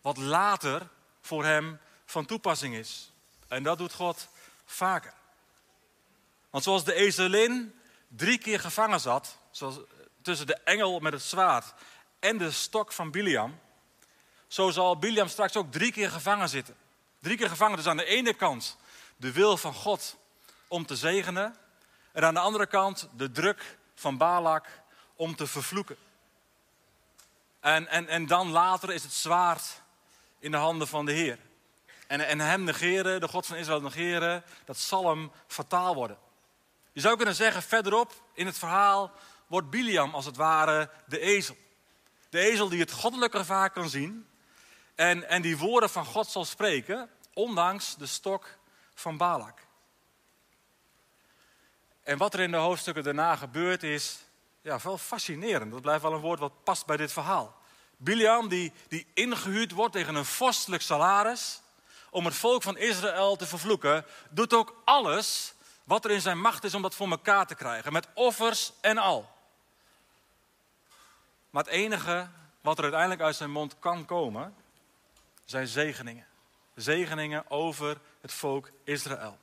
wat 0.00 0.16
later 0.16 0.88
voor 1.20 1.44
hem 1.44 1.78
van 2.04 2.26
toepassing 2.26 2.74
is. 2.74 3.12
En 3.48 3.62
dat 3.62 3.78
doet 3.78 3.92
God 3.92 4.28
vaker. 4.64 5.14
Want 6.50 6.64
zoals 6.64 6.84
de 6.84 6.94
ezelin 6.94 7.74
drie 8.08 8.38
keer 8.38 8.60
gevangen 8.60 9.00
zat, 9.00 9.38
zoals 9.50 9.78
tussen 10.22 10.46
de 10.46 10.56
engel 10.56 10.98
met 10.98 11.12
het 11.12 11.22
zwaard 11.22 11.74
en 12.18 12.38
de 12.38 12.50
stok 12.50 12.92
van 12.92 13.10
Biliam, 13.10 13.60
zo 14.46 14.70
zal 14.70 14.98
Biliam 14.98 15.28
straks 15.28 15.56
ook 15.56 15.72
drie 15.72 15.92
keer 15.92 16.10
gevangen 16.10 16.48
zitten. 16.48 16.76
Drie 17.20 17.36
keer 17.36 17.48
gevangen, 17.48 17.76
dus 17.76 17.86
aan 17.86 17.96
de 17.96 18.04
ene 18.04 18.34
kant 18.34 18.76
de 19.16 19.32
wil 19.32 19.56
van 19.56 19.74
God 19.74 20.16
om 20.68 20.86
te 20.86 20.96
zegenen, 20.96 21.56
en 22.16 22.24
aan 22.24 22.34
de 22.34 22.40
andere 22.40 22.66
kant 22.66 23.08
de 23.16 23.30
druk 23.30 23.78
van 23.94 24.16
Balak 24.16 24.66
om 25.16 25.36
te 25.36 25.46
vervloeken. 25.46 25.96
En, 27.60 27.88
en, 27.88 28.08
en 28.08 28.26
dan 28.26 28.50
later 28.50 28.92
is 28.92 29.02
het 29.02 29.12
zwaard 29.12 29.82
in 30.38 30.50
de 30.50 30.56
handen 30.56 30.88
van 30.88 31.06
de 31.06 31.12
Heer. 31.12 31.38
En, 32.06 32.26
en 32.26 32.40
hem 32.40 32.64
negeren, 32.64 33.20
de 33.20 33.28
God 33.28 33.46
van 33.46 33.56
Israël 33.56 33.80
negeren, 33.80 34.44
dat 34.64 34.76
zal 34.76 35.08
hem 35.08 35.30
fataal 35.46 35.94
worden. 35.94 36.18
Je 36.92 37.00
zou 37.00 37.16
kunnen 37.16 37.34
zeggen, 37.34 37.62
verderop 37.62 38.12
in 38.32 38.46
het 38.46 38.58
verhaal 38.58 39.10
wordt 39.46 39.70
Biliam 39.70 40.14
als 40.14 40.24
het 40.24 40.36
ware 40.36 40.90
de 41.06 41.20
ezel. 41.20 41.56
De 42.28 42.38
ezel 42.38 42.68
die 42.68 42.80
het 42.80 42.92
goddelijke 42.92 43.44
vaak 43.44 43.74
kan 43.74 43.88
zien 43.88 44.28
en, 44.94 45.28
en 45.28 45.42
die 45.42 45.58
woorden 45.58 45.90
van 45.90 46.04
God 46.04 46.26
zal 46.26 46.44
spreken, 46.44 47.10
ondanks 47.32 47.96
de 47.96 48.06
stok 48.06 48.58
van 48.94 49.16
Balak. 49.16 49.65
En 52.06 52.18
wat 52.18 52.34
er 52.34 52.40
in 52.40 52.50
de 52.50 52.56
hoofdstukken 52.56 53.02
daarna 53.02 53.36
gebeurt 53.36 53.82
is 53.82 54.18
ja, 54.60 54.78
wel 54.82 54.98
fascinerend. 54.98 55.72
Dat 55.72 55.80
blijft 55.80 56.02
wel 56.02 56.12
een 56.12 56.20
woord 56.20 56.38
wat 56.38 56.64
past 56.64 56.86
bij 56.86 56.96
dit 56.96 57.12
verhaal. 57.12 57.56
Biliam 57.96 58.48
die, 58.48 58.72
die 58.88 59.06
ingehuurd 59.14 59.72
wordt 59.72 59.92
tegen 59.92 60.14
een 60.14 60.24
vorstelijk 60.24 60.82
salaris 60.82 61.60
om 62.10 62.24
het 62.24 62.34
volk 62.34 62.62
van 62.62 62.76
Israël 62.76 63.36
te 63.36 63.46
vervloeken, 63.46 64.04
doet 64.30 64.54
ook 64.54 64.82
alles 64.84 65.54
wat 65.84 66.04
er 66.04 66.10
in 66.10 66.20
zijn 66.20 66.40
macht 66.40 66.64
is 66.64 66.74
om 66.74 66.82
dat 66.82 66.94
voor 66.94 67.10
elkaar 67.10 67.46
te 67.46 67.54
krijgen, 67.54 67.92
met 67.92 68.08
offers 68.14 68.72
en 68.80 68.98
al. 68.98 69.30
Maar 71.50 71.64
het 71.64 71.72
enige 71.72 72.28
wat 72.60 72.76
er 72.76 72.82
uiteindelijk 72.82 73.22
uit 73.22 73.36
zijn 73.36 73.50
mond 73.50 73.78
kan 73.78 74.04
komen, 74.04 74.54
zijn 75.44 75.66
zegeningen. 75.66 76.26
Zegeningen 76.74 77.50
over 77.50 78.00
het 78.20 78.32
volk 78.32 78.70
Israël. 78.84 79.38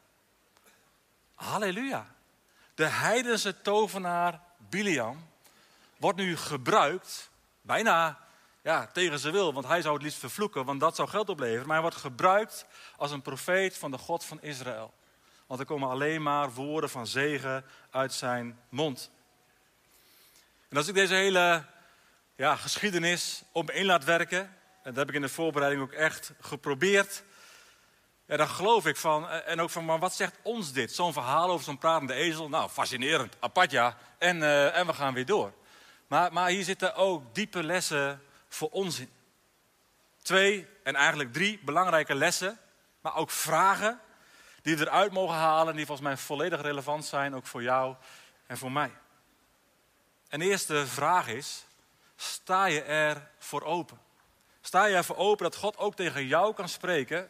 Halleluja. 1.36 2.13
De 2.76 2.86
heidense 2.86 3.62
tovenaar 3.62 4.42
Biliam 4.70 5.30
wordt 5.98 6.18
nu 6.18 6.38
gebruikt, 6.38 7.30
bijna 7.62 8.20
ja, 8.62 8.88
tegen 8.88 9.20
zijn 9.20 9.34
wil, 9.34 9.54
want 9.54 9.68
hij 9.68 9.82
zou 9.82 9.94
het 9.94 10.04
liefst 10.04 10.20
vervloeken, 10.20 10.66
want 10.66 10.80
dat 10.80 10.96
zou 10.96 11.10
geld 11.10 11.30
opleveren. 11.30 11.66
Maar 11.66 11.74
hij 11.74 11.82
wordt 11.82 11.98
gebruikt 11.98 12.66
als 12.98 13.12
een 13.12 13.22
profeet 13.22 13.78
van 13.78 13.92
de 13.92 13.98
God 13.98 14.26
van 14.26 14.42
Israël. 14.42 14.94
Want 15.48 15.60
er 15.60 15.66
komen 15.66 15.90
alleen 15.90 16.22
maar 16.22 16.52
woorden 16.52 16.90
van 16.90 17.08
zegen 17.08 17.66
uit 17.90 18.14
zijn 18.14 18.60
mond. 18.70 19.12
En 20.70 20.78
als 20.78 20.88
ik 20.88 20.94
deze 20.94 21.14
hele 21.14 21.66
ja, 22.36 22.56
geschiedenis 22.56 23.44
op 23.52 23.68
me 23.68 23.86
laat 23.86 24.04
werken, 24.04 24.40
en 24.84 24.94
dat 24.94 24.96
heb 24.96 25.10
ik 25.10 25.16
in 25.16 25.22
de 25.22 25.30
voorbereiding 25.30 25.84
ook 25.84 25.92
echt 25.92 26.32
geprobeerd, 26.40 27.24
Ja, 28.34 28.40
dan 28.40 28.50
geloof 28.50 28.86
ik 28.86 28.98
van, 28.98 29.30
eh, 29.30 29.52
en 29.52 29.62
ook 29.62 29.70
van, 29.70 29.86
maar 29.86 30.00
wat 30.00 30.14
zegt 30.14 30.36
ons 30.42 30.72
dit? 30.72 30.94
Zo'n 30.94 31.14
verhaal 31.14 31.50
over 31.50 31.66
zo'n 31.66 31.78
pratende 31.78 32.14
ezel, 32.14 32.50
nou, 32.50 32.70
fascinerend, 32.70 33.36
apart 33.40 33.72
ja, 33.72 33.98
en, 34.18 34.38
uh, 34.38 34.78
en 34.78 34.86
we 34.86 34.94
gaan 34.94 35.14
weer 35.14 35.26
door. 35.26 35.54
Maar, 36.08 36.34
maar 36.34 36.50
hier 36.50 36.64
zitten 36.64 36.96
ook 36.96 37.36
diepe 37.36 37.64
lessen 37.64 38.24
voor 38.48 38.70
ons 38.70 39.00
in. 39.00 39.12
Twee 40.22 40.68
en 40.84 40.96
eigenlijk 40.96 41.34
drie 41.34 41.60
belangrijke 41.64 42.16
lessen, 42.16 42.60
maar 43.02 43.16
ook 43.16 43.30
vragen 43.32 44.00
die 44.62 44.78
we 44.78 44.86
eruit 44.86 45.12
mogen 45.12 45.36
halen, 45.36 45.76
die 45.76 45.86
volgens 45.86 46.08
mij 46.08 46.18
volledig 46.18 46.62
relevant 46.62 47.06
zijn, 47.06 47.36
ook 47.36 47.48
voor 47.48 47.64
jou 47.64 47.96
en 48.48 48.58
voor 48.58 48.72
mij. 48.72 48.92
En 50.30 50.40
de 50.40 50.46
eerste 50.46 50.88
vraag 50.88 51.28
is, 51.28 51.66
sta 52.16 52.66
je 52.66 52.82
er 52.82 53.30
voor 53.38 53.64
open? 53.64 54.00
Sta 54.62 54.86
je 54.86 54.96
ervoor 54.96 55.18
open 55.18 55.44
dat 55.44 55.56
God 55.56 55.78
ook 55.78 55.96
tegen 55.96 56.28
jou 56.28 56.54
kan 56.54 56.70
spreken 56.70 57.30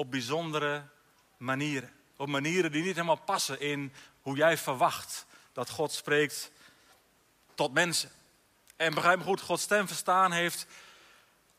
op 0.00 0.10
bijzondere 0.10 0.82
manieren? 1.36 1.90
Op 2.16 2.28
manieren 2.28 2.72
die 2.72 2.82
niet 2.82 2.94
helemaal 2.94 3.24
passen 3.24 3.60
in 3.60 3.92
hoe 4.20 4.36
jij 4.36 4.58
verwacht 4.58 5.26
dat 5.52 5.70
God 5.70 5.92
spreekt 5.92 6.50
tot 7.54 7.72
mensen. 7.72 8.10
En 8.76 8.94
begrijp 8.94 9.18
me 9.18 9.24
goed, 9.24 9.40
Gods 9.40 9.62
stem 9.62 9.86
verstaan 9.86 10.32
heeft 10.32 10.66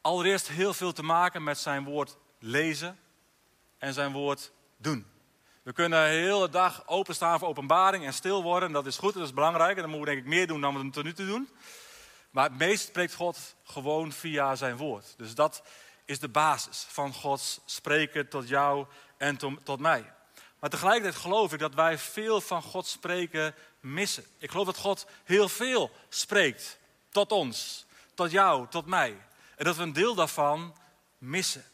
allereerst 0.02 0.48
heel 0.48 0.74
veel 0.74 0.94
te 0.94 1.04
maken 1.04 1.44
met 1.44 1.58
zijn 1.58 1.84
woord 1.84 2.18
lezen 2.40 3.00
en 3.78 3.94
zijn 3.94 4.12
woord 4.12 4.52
doen. 4.78 5.06
We 5.64 5.74
kunnen 5.74 6.04
de 6.04 6.10
hele 6.10 6.50
dag 6.50 6.88
openstaan 6.88 7.40
voor 7.40 7.48
openbaring 7.48 8.06
en 8.06 8.14
stil 8.14 8.44
worden. 8.44 8.72
Dat 8.72 8.86
is 8.86 8.98
goed, 8.98 9.14
dat 9.14 9.24
is 9.24 9.34
belangrijk. 9.34 9.76
En 9.76 9.82
dan 9.82 9.92
moeten 9.92 10.08
we 10.08 10.16
denk 10.16 10.26
ik 10.26 10.34
meer 10.34 10.48
doen 10.48 10.62
dan 10.62 10.78
we 10.78 10.90
tot 10.90 11.04
nu 11.04 11.14
toe 11.14 11.26
doen. 11.26 11.50
Maar 12.30 12.50
het 12.50 12.58
meest 12.58 12.88
spreekt 12.88 13.14
God 13.14 13.56
gewoon 13.64 14.12
via 14.12 14.56
zijn 14.56 14.78
woord. 14.78 15.14
Dus 15.18 15.36
dat 15.36 15.64
is 16.12 16.20
de 16.20 16.30
basis 16.30 16.86
van 16.90 17.14
Gods 17.14 17.60
spreken 17.66 18.30
tot 18.30 18.48
jou 18.48 18.86
en 19.18 19.38
tot 19.64 19.80
mij. 19.80 20.14
Maar 20.60 20.70
tegelijkertijd 20.70 21.16
geloof 21.16 21.54
ik 21.54 21.60
dat 21.60 21.74
wij 21.74 21.98
veel 21.98 22.42
van 22.42 22.62
Gods 22.62 22.92
spreken 22.92 23.56
missen. 23.80 24.26
Ik 24.38 24.52
geloof 24.52 24.66
dat 24.66 24.78
God 24.78 25.06
heel 25.24 25.50
veel 25.50 25.92
spreekt 26.10 26.78
tot 27.10 27.32
ons, 27.32 27.86
tot 28.14 28.32
jou, 28.32 28.68
tot 28.70 28.86
mij. 28.86 29.18
En 29.56 29.66
dat 29.66 29.76
we 29.76 29.84
een 29.84 29.94
deel 29.94 30.16
daarvan 30.16 30.76
missen. 31.18 31.66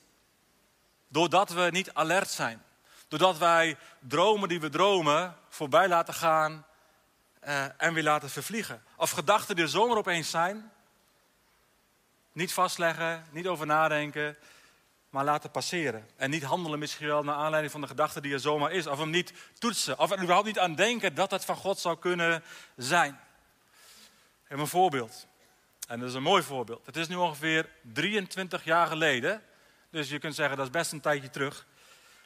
Doordat 1.07 1.49
we 1.49 1.67
niet 1.71 1.93
alert 1.93 2.29
zijn. 2.29 2.63
Doordat 3.07 3.37
wij 3.37 3.77
dromen 3.99 4.49
die 4.49 4.59
we 4.59 4.69
dromen 4.69 5.37
voorbij 5.49 5.87
laten 5.87 6.13
gaan 6.13 6.65
uh, 7.43 7.65
en 7.77 7.93
weer 7.93 8.03
laten 8.03 8.29
vervliegen. 8.29 8.83
Of 8.95 9.11
gedachten 9.11 9.55
die 9.55 9.63
er 9.63 9.69
zomaar 9.69 9.97
opeens 9.97 10.29
zijn. 10.29 10.71
Niet 12.37 12.53
vastleggen, 12.53 13.25
niet 13.31 13.47
over 13.47 13.65
nadenken, 13.65 14.37
maar 15.09 15.23
laten 15.23 15.51
passeren. 15.51 16.09
En 16.15 16.29
niet 16.29 16.43
handelen 16.43 16.79
misschien 16.79 17.07
wel 17.07 17.23
naar 17.23 17.35
aanleiding 17.35 17.71
van 17.71 17.81
de 17.81 17.87
gedachte 17.87 18.21
die 18.21 18.33
er 18.33 18.39
zomaar 18.39 18.71
is. 18.71 18.87
Of 18.87 18.99
hem 18.99 19.09
niet 19.09 19.33
toetsen. 19.59 19.99
Of 19.99 20.11
er 20.11 20.17
überhaupt 20.17 20.47
niet 20.47 20.59
aan 20.59 20.75
denken 20.75 21.15
dat 21.15 21.31
het 21.31 21.45
van 21.45 21.55
God 21.55 21.79
zou 21.79 21.97
kunnen 21.97 22.43
zijn. 22.75 23.19
Ik 24.47 24.57
een 24.57 24.67
voorbeeld. 24.67 25.27
En 25.87 25.99
dat 25.99 26.09
is 26.09 26.15
een 26.15 26.21
mooi 26.21 26.43
voorbeeld. 26.43 26.85
Het 26.85 26.95
is 26.95 27.07
nu 27.07 27.15
ongeveer 27.15 27.69
23 27.81 28.63
jaar 28.63 28.87
geleden. 28.87 29.41
Dus 29.89 30.09
je 30.09 30.19
kunt 30.19 30.35
zeggen 30.35 30.57
dat 30.57 30.65
is 30.65 30.71
best 30.71 30.91
een 30.91 31.01
tijdje 31.01 31.29
terug. 31.29 31.65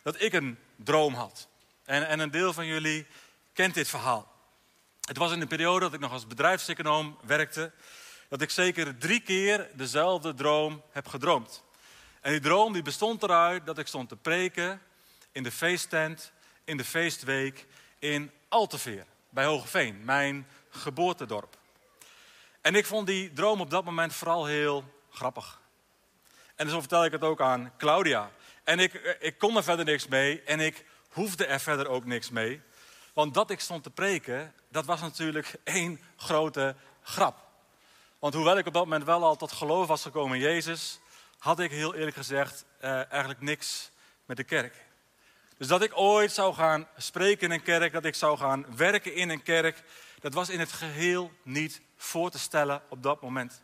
Dat 0.03 0.21
ik 0.21 0.33
een 0.33 0.57
droom 0.75 1.13
had. 1.13 1.47
En, 1.85 2.07
en 2.07 2.19
een 2.19 2.31
deel 2.31 2.53
van 2.53 2.65
jullie 2.65 3.07
kent 3.53 3.73
dit 3.73 3.87
verhaal. 3.87 4.31
Het 5.01 5.17
was 5.17 5.31
in 5.31 5.39
de 5.39 5.47
periode 5.47 5.79
dat 5.79 5.93
ik 5.93 5.99
nog 5.99 6.11
als 6.11 6.27
bedrijfseconoom 6.27 7.17
werkte, 7.25 7.71
dat 8.31 8.41
ik 8.41 8.49
zeker 8.49 8.97
drie 8.97 9.19
keer 9.19 9.69
dezelfde 9.73 10.33
droom 10.33 10.81
heb 10.91 11.07
gedroomd. 11.07 11.63
En 12.21 12.31
die 12.31 12.39
droom 12.39 12.73
die 12.73 12.81
bestond 12.81 13.23
eruit 13.23 13.65
dat 13.65 13.77
ik 13.77 13.87
stond 13.87 14.09
te 14.09 14.15
preken 14.15 14.81
in 15.31 15.43
de 15.43 15.51
feesttent, 15.51 16.31
in 16.63 16.77
de 16.77 16.83
feestweek 16.83 17.65
in 17.99 18.31
Alteveer, 18.47 19.05
bij 19.29 19.45
Hogeveen, 19.45 20.05
mijn 20.05 20.47
geboortedorp. 20.69 21.57
En 22.61 22.75
ik 22.75 22.85
vond 22.85 23.07
die 23.07 23.33
droom 23.33 23.61
op 23.61 23.69
dat 23.69 23.85
moment 23.85 24.13
vooral 24.13 24.45
heel 24.45 24.83
grappig. 25.09 25.61
En 26.55 26.69
zo 26.69 26.79
vertel 26.79 27.05
ik 27.05 27.11
het 27.11 27.23
ook 27.23 27.41
aan 27.41 27.73
Claudia. 27.77 28.31
En 28.63 28.79
ik, 28.79 29.17
ik 29.19 29.37
kon 29.37 29.55
er 29.57 29.63
verder 29.63 29.85
niks 29.85 30.07
mee 30.07 30.41
en 30.41 30.59
ik 30.59 30.85
hoefde 31.09 31.45
er 31.45 31.59
verder 31.59 31.87
ook 31.87 32.05
niks 32.05 32.29
mee. 32.29 32.61
Want 33.13 33.33
dat 33.33 33.49
ik 33.49 33.59
stond 33.59 33.83
te 33.83 33.89
preken, 33.89 34.53
dat 34.69 34.85
was 34.85 35.01
natuurlijk 35.01 35.55
één 35.63 35.99
grote 36.15 36.75
grap. 37.01 37.49
Want 38.21 38.33
hoewel 38.33 38.57
ik 38.57 38.67
op 38.67 38.73
dat 38.73 38.83
moment 38.83 39.03
wel 39.03 39.23
al 39.23 39.35
tot 39.35 39.51
geloof 39.51 39.87
was 39.87 40.01
gekomen 40.01 40.37
in 40.37 40.43
Jezus, 40.43 40.99
had 41.37 41.59
ik 41.59 41.71
heel 41.71 41.95
eerlijk 41.95 42.15
gezegd 42.15 42.65
eh, 42.79 43.11
eigenlijk 43.11 43.41
niks 43.41 43.91
met 44.25 44.37
de 44.37 44.43
kerk. 44.43 44.85
Dus 45.57 45.67
dat 45.67 45.81
ik 45.81 45.97
ooit 45.97 46.31
zou 46.31 46.53
gaan 46.53 46.87
spreken 46.97 47.47
in 47.47 47.51
een 47.51 47.63
kerk, 47.63 47.93
dat 47.93 48.05
ik 48.05 48.15
zou 48.15 48.37
gaan 48.37 48.75
werken 48.75 49.15
in 49.15 49.29
een 49.29 49.43
kerk, 49.43 49.83
dat 50.19 50.33
was 50.33 50.49
in 50.49 50.59
het 50.59 50.71
geheel 50.71 51.31
niet 51.43 51.81
voor 51.97 52.29
te 52.29 52.39
stellen 52.39 52.81
op 52.89 53.03
dat 53.03 53.21
moment. 53.21 53.61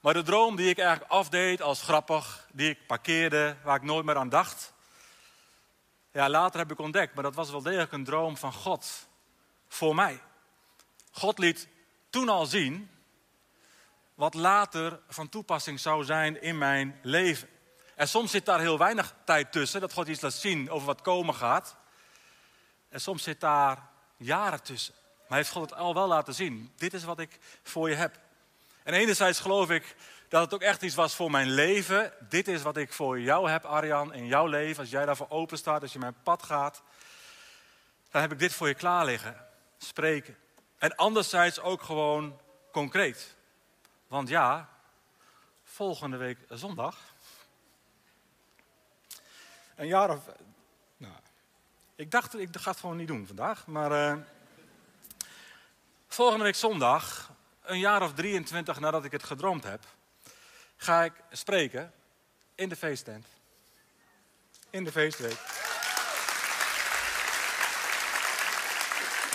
Maar 0.00 0.14
de 0.14 0.22
droom 0.22 0.56
die 0.56 0.68
ik 0.68 0.78
eigenlijk 0.78 1.10
afdeed 1.10 1.62
als 1.62 1.82
grappig, 1.82 2.48
die 2.52 2.70
ik 2.70 2.86
parkeerde, 2.86 3.56
waar 3.62 3.76
ik 3.76 3.82
nooit 3.82 4.04
meer 4.04 4.16
aan 4.16 4.28
dacht, 4.28 4.72
ja, 6.12 6.28
later 6.28 6.60
heb 6.60 6.70
ik 6.70 6.78
ontdekt, 6.78 7.14
maar 7.14 7.24
dat 7.24 7.34
was 7.34 7.50
wel 7.50 7.62
degelijk 7.62 7.92
een 7.92 8.04
droom 8.04 8.36
van 8.36 8.52
God 8.52 9.08
voor 9.68 9.94
mij. 9.94 10.20
God 11.10 11.38
liet 11.38 11.68
toen 12.10 12.28
al 12.28 12.46
zien 12.46 12.90
wat 14.20 14.34
later 14.34 15.00
van 15.08 15.28
toepassing 15.28 15.80
zou 15.80 16.04
zijn 16.04 16.42
in 16.42 16.58
mijn 16.58 16.98
leven. 17.02 17.48
En 17.94 18.08
soms 18.08 18.30
zit 18.30 18.44
daar 18.44 18.60
heel 18.60 18.78
weinig 18.78 19.14
tijd 19.24 19.52
tussen, 19.52 19.80
dat 19.80 19.92
God 19.92 20.08
iets 20.08 20.20
laat 20.20 20.32
zien 20.32 20.70
over 20.70 20.86
wat 20.86 21.00
komen 21.00 21.34
gaat. 21.34 21.76
En 22.88 23.00
soms 23.00 23.22
zit 23.22 23.40
daar 23.40 23.88
jaren 24.16 24.62
tussen. 24.62 24.94
Maar 25.28 25.38
heeft 25.38 25.50
God 25.50 25.70
het 25.70 25.78
al 25.78 25.94
wel 25.94 26.06
laten 26.06 26.34
zien. 26.34 26.72
Dit 26.76 26.94
is 26.94 27.04
wat 27.04 27.18
ik 27.18 27.38
voor 27.62 27.88
je 27.88 27.94
heb. 27.94 28.18
En 28.82 28.94
enerzijds 28.94 29.40
geloof 29.40 29.70
ik 29.70 29.96
dat 30.28 30.42
het 30.42 30.54
ook 30.54 30.62
echt 30.62 30.82
iets 30.82 30.94
was 30.94 31.14
voor 31.14 31.30
mijn 31.30 31.50
leven. 31.50 32.12
Dit 32.28 32.48
is 32.48 32.62
wat 32.62 32.76
ik 32.76 32.92
voor 32.92 33.20
jou 33.20 33.50
heb, 33.50 33.64
Arjan, 33.64 34.14
in 34.14 34.26
jouw 34.26 34.46
leven. 34.46 34.80
Als 34.80 34.90
jij 34.90 35.06
daarvoor 35.06 35.30
open 35.30 35.58
staat, 35.58 35.82
als 35.82 35.92
je 35.92 35.98
mijn 35.98 36.22
pad 36.22 36.42
gaat, 36.42 36.82
dan 38.10 38.20
heb 38.20 38.32
ik 38.32 38.38
dit 38.38 38.52
voor 38.52 38.68
je 38.68 38.74
klaar 38.74 39.04
liggen. 39.04 39.46
Spreken. 39.78 40.36
En 40.78 40.96
anderzijds 40.96 41.60
ook 41.60 41.82
gewoon 41.82 42.40
concreet. 42.72 43.38
Want 44.10 44.28
ja, 44.28 44.68
volgende 45.62 46.16
week 46.16 46.38
zondag. 46.48 46.98
Een 49.74 49.86
jaar 49.86 50.10
of. 50.10 50.24
Nou, 50.96 51.14
ik 51.94 52.10
dacht, 52.10 52.38
ik 52.38 52.48
ga 52.52 52.70
het 52.70 52.80
gewoon 52.80 52.96
niet 52.96 53.08
doen 53.08 53.26
vandaag. 53.26 53.66
Maar. 53.66 54.16
Uh, 54.16 54.22
volgende 56.08 56.44
week 56.44 56.54
zondag, 56.54 57.30
een 57.62 57.78
jaar 57.78 58.02
of 58.02 58.14
23 58.14 58.80
nadat 58.80 59.04
ik 59.04 59.12
het 59.12 59.22
gedroomd 59.22 59.64
heb 59.64 59.86
ga 60.76 61.04
ik 61.04 61.12
spreken 61.30 61.92
in 62.54 62.68
de 62.68 62.76
feesttent. 62.76 63.26
In 64.70 64.84
de 64.84 64.92
feestweek. 64.92 65.38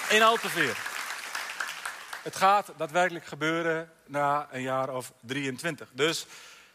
In 0.09 0.21
Alteveer. 0.23 0.84
Het 2.25 2.35
gaat 2.35 2.73
daadwerkelijk 2.77 3.25
gebeuren 3.25 3.91
na 4.05 4.47
een 4.51 4.61
jaar 4.61 4.89
of 4.89 5.11
23. 5.19 5.89
Dus 5.93 6.25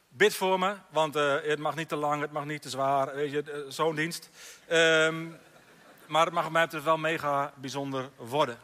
bid 0.09 0.35
voor 0.35 0.59
me, 0.59 0.75
want 0.89 1.17
uh, 1.17 1.35
het 1.43 1.59
mag 1.59 1.75
niet 1.75 1.89
te 1.89 1.97
lang, 1.97 2.21
het 2.21 2.33
mag 2.33 2.45
niet 2.45 2.63
te 2.63 2.69
zwaar. 2.69 3.15
Weet 3.15 3.31
je, 3.31 3.43
uh, 3.47 3.71
zo'n 3.71 3.95
dienst. 3.95 4.31
Um, 4.71 5.39
maar 6.07 6.25
het 6.25 6.35
mag 6.35 6.51
mij 6.51 6.69
wel 6.83 6.99
mega 6.99 7.53
bijzonder 7.57 8.11
worden. 8.17 8.59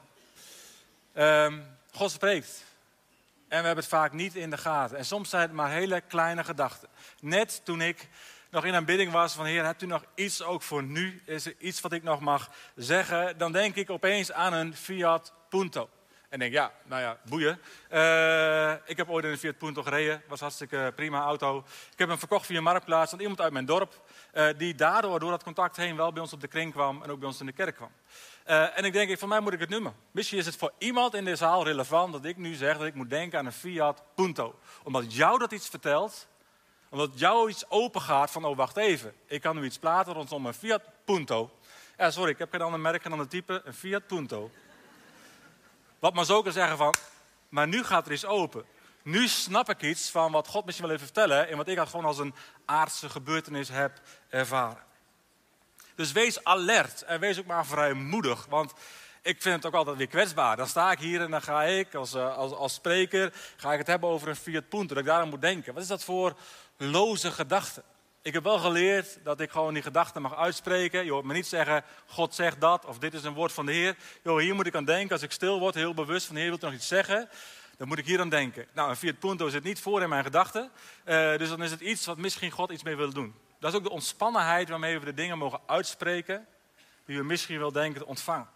Um, 1.16 1.64
God 1.92 2.10
spreekt. 2.10 2.64
En 3.48 3.60
we 3.60 3.66
hebben 3.66 3.84
het 3.84 3.86
vaak 3.86 4.12
niet 4.12 4.34
in 4.34 4.50
de 4.50 4.58
gaten. 4.58 4.96
En 4.96 5.04
soms 5.04 5.30
zijn 5.30 5.42
het 5.42 5.52
maar 5.52 5.70
hele 5.70 6.00
kleine 6.00 6.44
gedachten. 6.44 6.88
Net 7.20 7.60
toen 7.64 7.80
ik 7.80 8.08
nog 8.50 8.64
in 8.64 8.74
aanbidding 8.74 9.12
was 9.12 9.34
van 9.34 9.44
Heer, 9.44 9.64
hebt 9.64 9.82
u 9.82 9.86
nog 9.86 10.04
iets 10.14 10.42
ook 10.42 10.62
voor 10.62 10.82
nu? 10.82 11.22
Is 11.24 11.46
er 11.46 11.54
iets 11.58 11.80
wat 11.80 11.92
ik 11.92 12.02
nog 12.02 12.20
mag 12.20 12.50
zeggen? 12.76 13.38
Dan 13.38 13.52
denk 13.52 13.74
ik 13.74 13.90
opeens 13.90 14.32
aan 14.32 14.52
een 14.52 14.76
Fiat 14.76 15.32
Punto. 15.48 15.88
En 16.28 16.38
denk, 16.38 16.52
ja, 16.52 16.72
nou 16.84 17.02
ja, 17.02 17.18
boeien. 17.28 17.60
Uh, 17.92 18.72
ik 18.84 18.96
heb 18.96 19.10
ooit 19.10 19.24
in 19.24 19.30
een 19.30 19.38
Fiat 19.38 19.58
Punto 19.58 19.82
gereden. 19.82 20.22
Was 20.28 20.40
hartstikke 20.40 20.92
prima 20.96 21.20
auto. 21.22 21.58
Ik 21.92 21.98
heb 21.98 22.08
hem 22.08 22.18
verkocht 22.18 22.46
via 22.46 22.60
Marktplaats 22.60 23.12
aan 23.12 23.20
iemand 23.20 23.40
uit 23.40 23.52
mijn 23.52 23.64
dorp. 23.64 24.00
Uh, 24.34 24.48
die 24.56 24.74
daardoor, 24.74 25.20
door 25.20 25.30
dat 25.30 25.42
contact 25.42 25.76
heen, 25.76 25.96
wel 25.96 26.12
bij 26.12 26.22
ons 26.22 26.32
op 26.32 26.40
de 26.40 26.48
kring 26.48 26.72
kwam 26.72 27.02
en 27.02 27.10
ook 27.10 27.18
bij 27.18 27.28
ons 27.28 27.40
in 27.40 27.46
de 27.46 27.52
kerk 27.52 27.76
kwam. 27.76 27.90
Uh, 28.46 28.78
en 28.78 28.84
ik 28.84 28.92
denk, 28.92 29.18
voor 29.18 29.28
mij 29.28 29.40
moet 29.40 29.52
ik 29.52 29.60
het 29.60 29.68
noemen. 29.68 29.94
Misschien 30.10 30.38
is 30.38 30.46
het 30.46 30.56
voor 30.56 30.72
iemand 30.78 31.14
in 31.14 31.24
deze 31.24 31.36
zaal 31.36 31.64
relevant 31.64 32.12
dat 32.12 32.24
ik 32.24 32.36
nu 32.36 32.54
zeg 32.54 32.76
dat 32.76 32.86
ik 32.86 32.94
moet 32.94 33.10
denken 33.10 33.38
aan 33.38 33.46
een 33.46 33.52
Fiat 33.52 34.02
Punto. 34.14 34.58
Omdat 34.82 35.14
jou 35.14 35.38
dat 35.38 35.52
iets 35.52 35.68
vertelt, 35.68 36.26
omdat 36.88 37.18
jou 37.18 37.50
iets 37.50 37.70
open 37.70 38.00
gaat 38.00 38.30
van, 38.30 38.44
oh 38.44 38.56
wacht 38.56 38.76
even, 38.76 39.14
ik 39.26 39.40
kan 39.40 39.56
nu 39.56 39.64
iets 39.64 39.78
platen 39.78 40.12
rondom 40.12 40.46
een 40.46 40.54
Fiat 40.54 40.82
Punto. 41.04 41.50
Ja, 41.98 42.10
sorry, 42.10 42.30
ik 42.30 42.38
heb 42.38 42.50
geen 42.50 42.60
ander 42.60 42.80
merk, 42.80 43.02
geen 43.02 43.12
ander 43.12 43.28
type, 43.28 43.62
een 43.64 43.74
Fiat 43.74 44.06
Punto. 44.06 44.50
Wat 45.98 46.14
maar 46.14 46.24
zo 46.24 46.42
kan 46.42 46.52
zeggen 46.52 46.76
van, 46.76 46.94
maar 47.48 47.68
nu 47.68 47.84
gaat 47.84 48.06
er 48.06 48.12
iets 48.12 48.24
open. 48.24 48.64
Nu 49.02 49.28
snap 49.28 49.68
ik 49.68 49.82
iets 49.82 50.10
van 50.10 50.32
wat 50.32 50.48
God 50.48 50.64
misschien 50.64 50.86
wil 50.86 50.94
even 50.94 51.06
vertellen 51.06 51.48
en 51.48 51.56
wat 51.56 51.68
ik 51.68 51.78
gewoon 51.78 52.04
als 52.04 52.18
een 52.18 52.34
aardse 52.64 53.08
gebeurtenis 53.08 53.68
heb 53.68 54.00
ervaren. 54.28 54.84
Dus 55.94 56.12
wees 56.12 56.44
alert 56.44 57.02
en 57.02 57.20
wees 57.20 57.38
ook 57.38 57.46
maar 57.46 57.66
vrijmoedig, 57.66 58.46
want 58.48 58.72
ik 59.22 59.42
vind 59.42 59.54
het 59.54 59.66
ook 59.66 59.74
altijd 59.74 59.96
weer 59.96 60.06
kwetsbaar. 60.06 60.56
Dan 60.56 60.66
sta 60.66 60.90
ik 60.90 60.98
hier 60.98 61.20
en 61.20 61.30
dan 61.30 61.42
ga 61.42 61.62
ik 61.62 61.94
als, 61.94 62.14
eh, 62.14 62.36
als, 62.36 62.52
als 62.52 62.74
spreker 62.74 63.32
ga 63.56 63.72
ik 63.72 63.78
het 63.78 63.86
hebben 63.86 64.08
over 64.08 64.28
een 64.28 64.36
Fiat 64.36 64.68
Punto, 64.68 64.88
dat 64.88 64.98
ik 65.02 65.04
daaraan 65.04 65.28
moet 65.28 65.40
denken. 65.40 65.74
Wat 65.74 65.82
is 65.82 65.88
dat 65.88 66.04
voor 66.04 66.36
loze 66.76 67.30
gedachten? 67.30 67.82
Ik 68.26 68.32
heb 68.32 68.44
wel 68.44 68.58
geleerd 68.58 69.18
dat 69.22 69.40
ik 69.40 69.50
gewoon 69.50 69.74
die 69.74 69.82
gedachten 69.82 70.22
mag 70.22 70.36
uitspreken. 70.36 71.04
Je 71.04 71.10
hoort 71.10 71.24
me 71.24 71.32
niet 71.32 71.46
zeggen, 71.46 71.84
God 72.06 72.34
zegt 72.34 72.60
dat, 72.60 72.84
of 72.84 72.98
dit 72.98 73.14
is 73.14 73.24
een 73.24 73.34
woord 73.34 73.52
van 73.52 73.66
de 73.66 73.72
Heer. 73.72 73.96
Jo, 74.22 74.38
hier 74.38 74.54
moet 74.54 74.66
ik 74.66 74.74
aan 74.74 74.84
denken, 74.84 75.12
als 75.12 75.22
ik 75.22 75.32
stil 75.32 75.58
word, 75.58 75.74
heel 75.74 75.94
bewust 75.94 76.26
van 76.26 76.34
de 76.34 76.40
Heer 76.40 76.50
wil 76.50 76.58
nog 76.60 76.72
iets 76.72 76.86
zeggen. 76.86 77.28
Dan 77.76 77.88
moet 77.88 77.98
ik 77.98 78.06
hier 78.06 78.20
aan 78.20 78.28
denken. 78.28 78.66
Nou, 78.72 78.90
een 78.90 78.96
Fiat 78.96 79.18
Punto 79.18 79.48
zit 79.48 79.62
niet 79.62 79.80
voor 79.80 80.02
in 80.02 80.08
mijn 80.08 80.24
gedachten. 80.24 80.70
Uh, 81.04 81.36
dus 81.36 81.48
dan 81.48 81.62
is 81.62 81.70
het 81.70 81.80
iets 81.80 82.06
wat 82.06 82.16
misschien 82.16 82.50
God 82.50 82.70
iets 82.70 82.82
mee 82.82 82.96
wil 82.96 83.12
doen. 83.12 83.34
Dat 83.58 83.70
is 83.70 83.76
ook 83.78 83.84
de 83.84 83.90
ontspannenheid 83.90 84.68
waarmee 84.68 84.98
we 84.98 85.04
de 85.04 85.14
dingen 85.14 85.38
mogen 85.38 85.60
uitspreken. 85.66 86.46
Die 87.04 87.16
we 87.16 87.24
misschien 87.24 87.58
wel 87.58 87.72
denken 87.72 88.00
te 88.00 88.06
ontvangen. 88.06 88.48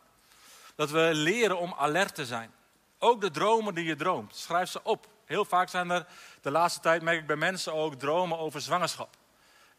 Dat 0.74 0.90
we 0.90 1.10
leren 1.12 1.58
om 1.58 1.74
alert 1.78 2.14
te 2.14 2.26
zijn. 2.26 2.50
Ook 2.98 3.20
de 3.20 3.30
dromen 3.30 3.74
die 3.74 3.84
je 3.84 3.96
droomt, 3.96 4.36
schrijf 4.36 4.70
ze 4.70 4.80
op. 4.82 5.06
Heel 5.24 5.44
vaak 5.44 5.68
zijn 5.68 5.90
er, 5.90 6.06
de 6.40 6.50
laatste 6.50 6.80
tijd 6.80 7.02
merk 7.02 7.18
ik 7.18 7.26
bij 7.26 7.36
mensen 7.36 7.74
ook, 7.74 7.94
dromen 7.94 8.38
over 8.38 8.60
zwangerschap. 8.60 9.18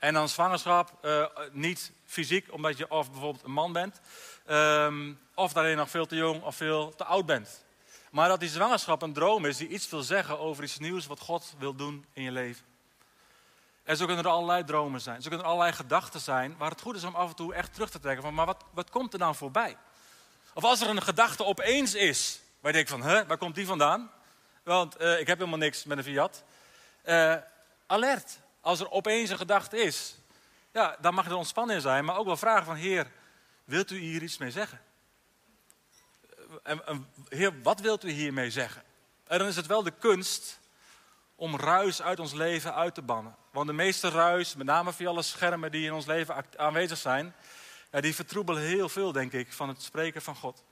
En 0.01 0.13
dan 0.13 0.29
zwangerschap, 0.29 0.97
uh, 1.01 1.25
niet 1.51 1.91
fysiek, 2.05 2.53
omdat 2.53 2.77
je 2.77 2.91
of 2.91 3.11
bijvoorbeeld 3.11 3.43
een 3.43 3.51
man 3.51 3.73
bent, 3.73 3.99
um, 4.49 5.19
of 5.33 5.53
dat 5.53 5.75
nog 5.75 5.89
veel 5.89 6.05
te 6.05 6.15
jong 6.15 6.43
of 6.43 6.55
veel 6.55 6.95
te 6.95 7.03
oud 7.03 7.25
bent. 7.25 7.63
Maar 8.11 8.29
dat 8.29 8.39
die 8.39 8.49
zwangerschap 8.49 9.01
een 9.01 9.13
droom 9.13 9.45
is 9.45 9.57
die 9.57 9.67
iets 9.67 9.89
wil 9.89 10.01
zeggen 10.01 10.39
over 10.39 10.63
iets 10.63 10.77
nieuws 10.77 11.07
wat 11.07 11.19
God 11.19 11.53
wil 11.57 11.75
doen 11.75 12.05
in 12.13 12.23
je 12.23 12.31
leven. 12.31 12.65
En 13.83 13.97
zo 13.97 14.05
kunnen 14.05 14.23
er 14.23 14.31
allerlei 14.31 14.63
dromen 14.63 15.01
zijn. 15.01 15.21
Zo 15.21 15.27
kunnen 15.27 15.45
er 15.45 15.51
allerlei 15.51 15.75
gedachten 15.75 16.19
zijn 16.19 16.55
waar 16.57 16.69
het 16.69 16.81
goed 16.81 16.95
is 16.95 17.03
om 17.03 17.15
af 17.15 17.29
en 17.29 17.35
toe 17.35 17.53
echt 17.53 17.73
terug 17.73 17.89
te 17.89 17.99
trekken 17.99 18.23
van, 18.23 18.33
maar 18.33 18.45
wat, 18.45 18.63
wat 18.73 18.89
komt 18.89 19.13
er 19.13 19.19
dan 19.19 19.35
voorbij? 19.35 19.77
Of 20.53 20.63
als 20.63 20.81
er 20.81 20.89
een 20.89 21.01
gedachte 21.01 21.45
opeens 21.45 21.95
is, 21.95 22.39
waar 22.59 22.71
je 22.71 22.77
denkt 22.77 22.91
van, 22.91 23.01
hè, 23.01 23.25
waar 23.25 23.37
komt 23.37 23.55
die 23.55 23.65
vandaan? 23.65 24.11
Want 24.63 25.01
uh, 25.01 25.19
ik 25.19 25.27
heb 25.27 25.37
helemaal 25.37 25.59
niks 25.59 25.83
met 25.83 25.97
een 25.97 26.03
Fiat. 26.03 26.43
Uh, 27.05 27.35
alert 27.87 28.39
als 28.61 28.79
er 28.79 28.91
opeens 28.91 29.29
een 29.29 29.37
gedachte 29.37 29.77
is, 29.77 30.15
ja, 30.71 30.97
dan 31.01 31.13
mag 31.13 31.25
er 31.25 31.35
ontspanning 31.35 31.75
in 31.75 31.81
zijn, 31.81 32.05
maar 32.05 32.17
ook 32.17 32.25
wel 32.25 32.37
vragen 32.37 32.65
van 32.65 32.75
Heer, 32.75 33.11
wilt 33.63 33.91
u 33.91 33.97
hier 33.97 34.23
iets 34.23 34.37
mee 34.37 34.51
zeggen? 34.51 34.81
En, 36.63 37.07
heer, 37.27 37.61
wat 37.61 37.79
wilt 37.79 38.03
u 38.03 38.09
hiermee 38.09 38.51
zeggen? 38.51 38.83
En 39.23 39.39
dan 39.39 39.47
is 39.47 39.55
het 39.55 39.65
wel 39.65 39.83
de 39.83 39.91
kunst 39.91 40.59
om 41.35 41.55
ruis 41.55 42.01
uit 42.01 42.19
ons 42.19 42.33
leven 42.33 42.75
uit 42.75 42.93
te 42.93 43.01
bannen. 43.01 43.35
Want 43.51 43.67
de 43.67 43.73
meeste 43.73 44.09
ruis, 44.09 44.55
met 44.55 44.65
name 44.65 44.93
via 44.93 45.09
alle 45.09 45.21
schermen 45.21 45.71
die 45.71 45.85
in 45.85 45.93
ons 45.93 46.05
leven 46.05 46.45
aanwezig 46.57 46.97
zijn, 46.97 47.35
ja, 47.91 48.01
die 48.01 48.15
vertroebelen 48.15 48.61
heel 48.61 48.89
veel, 48.89 49.11
denk 49.11 49.31
ik, 49.31 49.53
van 49.53 49.67
het 49.67 49.81
spreken 49.81 50.21
van 50.21 50.35
God. 50.35 50.63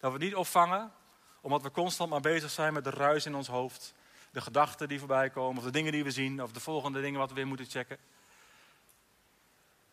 Dat 0.00 0.12
we 0.12 0.18
niet 0.18 0.34
opvangen, 0.34 0.92
omdat 1.40 1.62
we 1.62 1.70
constant 1.70 2.10
maar 2.10 2.20
bezig 2.20 2.50
zijn 2.50 2.72
met 2.72 2.84
de 2.84 2.90
ruis 2.90 3.26
in 3.26 3.34
ons 3.34 3.48
hoofd 3.48 3.94
de 4.30 4.40
gedachten 4.40 4.88
die 4.88 4.98
voorbij 4.98 5.30
komen, 5.30 5.58
of 5.58 5.64
de 5.64 5.70
dingen 5.70 5.92
die 5.92 6.04
we 6.04 6.10
zien, 6.10 6.42
of 6.42 6.52
de 6.52 6.60
volgende 6.60 7.00
dingen 7.00 7.18
wat 7.18 7.28
we 7.28 7.34
weer 7.34 7.46
moeten 7.46 7.66
checken. 7.66 7.98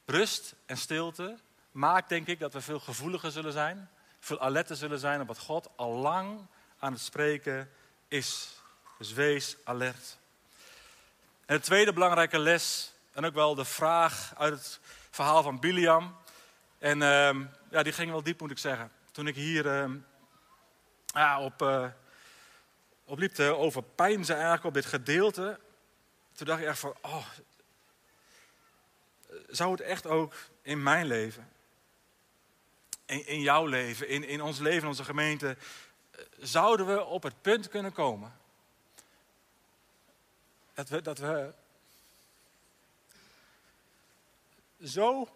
Rust 0.05 0.55
en 0.65 0.77
stilte 0.77 1.37
maakt, 1.71 2.09
denk 2.09 2.27
ik, 2.27 2.39
dat 2.39 2.53
we 2.53 2.61
veel 2.61 2.79
gevoeliger 2.79 3.31
zullen 3.31 3.51
zijn, 3.51 3.89
veel 4.19 4.39
alerter 4.39 4.75
zullen 4.75 4.99
zijn 4.99 5.21
op 5.21 5.27
wat 5.27 5.39
God 5.39 5.69
al 5.75 5.91
lang 5.91 6.39
aan 6.79 6.91
het 6.91 7.01
spreken 7.01 7.69
is. 8.07 8.59
Dus 8.97 9.13
wees 9.13 9.55
alert. 9.63 10.17
En 11.45 11.55
de 11.55 11.61
tweede 11.61 11.93
belangrijke 11.93 12.39
les, 12.39 12.93
en 13.13 13.25
ook 13.25 13.33
wel 13.33 13.55
de 13.55 13.65
vraag 13.65 14.33
uit 14.37 14.53
het 14.53 14.79
verhaal 15.09 15.43
van 15.43 15.59
Biliam. 15.59 16.15
En 16.77 16.97
uh, 17.01 17.47
ja, 17.69 17.83
die 17.83 17.93
ging 17.93 18.11
wel 18.11 18.23
diep, 18.23 18.39
moet 18.39 18.51
ik 18.51 18.57
zeggen. 18.57 18.91
Toen 19.11 19.27
ik 19.27 19.35
hier 19.35 19.65
uh, 19.65 19.95
ja, 21.05 21.41
op, 21.41 21.61
uh, 21.61 21.85
opliep 23.05 23.33
te 23.33 23.55
overpijnzen 23.55 24.35
eigenlijk 24.35 24.65
op 24.65 24.73
dit 24.73 24.85
gedeelte. 24.85 25.59
Toen 26.33 26.47
dacht 26.47 26.61
ik 26.61 26.67
echt 26.67 26.79
van, 26.79 26.95
oh, 27.01 27.27
zou 29.47 29.71
het 29.71 29.81
echt 29.81 30.07
ook 30.07 30.33
in 30.61 30.83
mijn 30.83 31.05
leven, 31.05 31.51
in, 33.05 33.27
in 33.27 33.41
jouw 33.41 33.65
leven, 33.65 34.07
in, 34.07 34.23
in 34.23 34.41
ons 34.41 34.59
leven, 34.59 34.81
in 34.81 34.87
onze 34.87 35.03
gemeente, 35.03 35.57
zouden 36.39 36.87
we 36.87 37.03
op 37.03 37.23
het 37.23 37.41
punt 37.41 37.67
kunnen 37.67 37.91
komen 37.91 38.33
dat 40.73 40.89
we, 40.89 41.01
dat 41.01 41.17
we 41.17 41.53
zo 44.83 45.29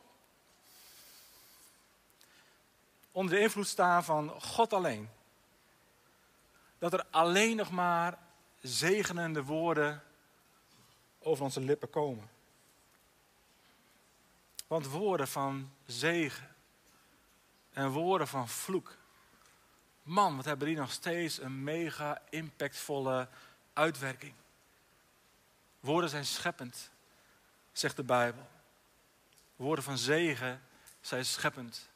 onder 3.11 3.35
de 3.35 3.41
invloed 3.41 3.67
staan 3.67 4.03
van 4.03 4.41
God 4.41 4.73
alleen 4.73 5.09
dat 6.79 6.93
er 6.93 7.05
alleen 7.09 7.55
nog 7.55 7.71
maar 7.71 8.17
zegenende 8.61 9.43
woorden 9.43 10.03
over 11.19 11.43
onze 11.43 11.61
lippen 11.61 11.89
komen. 11.89 12.29
Want 14.67 14.87
woorden 14.87 15.27
van 15.27 15.71
zegen 15.85 16.55
en 17.73 17.89
woorden 17.89 18.27
van 18.27 18.49
vloek. 18.49 18.97
Man, 20.03 20.35
wat 20.35 20.45
hebben 20.45 20.67
die 20.67 20.77
nog 20.77 20.91
steeds 20.91 21.41
een 21.41 21.63
mega 21.63 22.21
impactvolle 22.29 23.27
uitwerking. 23.73 24.33
Woorden 25.79 26.09
zijn 26.09 26.25
scheppend, 26.25 26.89
zegt 27.71 27.95
de 27.95 28.03
Bijbel. 28.03 28.47
Woorden 29.55 29.83
van 29.83 29.97
zegen 29.97 30.61
zijn 31.01 31.25
scheppend. 31.25 31.89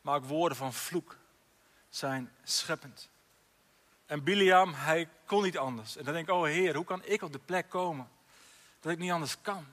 Maar 0.00 0.16
ook 0.16 0.24
woorden 0.24 0.58
van 0.58 0.72
vloek 0.72 1.16
zijn 1.88 2.32
scheppend. 2.44 3.08
En 4.08 4.22
Biliam, 4.22 4.74
hij 4.74 5.08
kon 5.26 5.42
niet 5.42 5.58
anders. 5.58 5.96
En 5.96 6.04
dan 6.04 6.14
denk 6.14 6.28
ik, 6.28 6.34
oh 6.34 6.44
Heer, 6.44 6.74
hoe 6.74 6.84
kan 6.84 7.04
ik 7.04 7.22
op 7.22 7.32
de 7.32 7.38
plek 7.38 7.68
komen 7.68 8.08
dat 8.80 8.92
ik 8.92 8.98
niet 8.98 9.10
anders 9.10 9.40
kan 9.40 9.66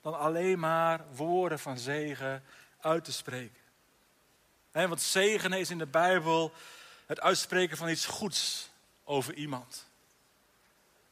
dan 0.00 0.18
alleen 0.18 0.58
maar 0.58 1.04
woorden 1.14 1.58
van 1.58 1.78
zegen 1.78 2.44
uit 2.80 3.04
te 3.04 3.12
spreken. 3.12 3.60
En 4.72 4.88
want 4.88 5.02
zegen 5.02 5.52
is 5.52 5.70
in 5.70 5.78
de 5.78 5.86
Bijbel 5.86 6.52
het 7.06 7.20
uitspreken 7.20 7.76
van 7.76 7.88
iets 7.88 8.06
goeds 8.06 8.70
over 9.04 9.34
iemand. 9.34 9.86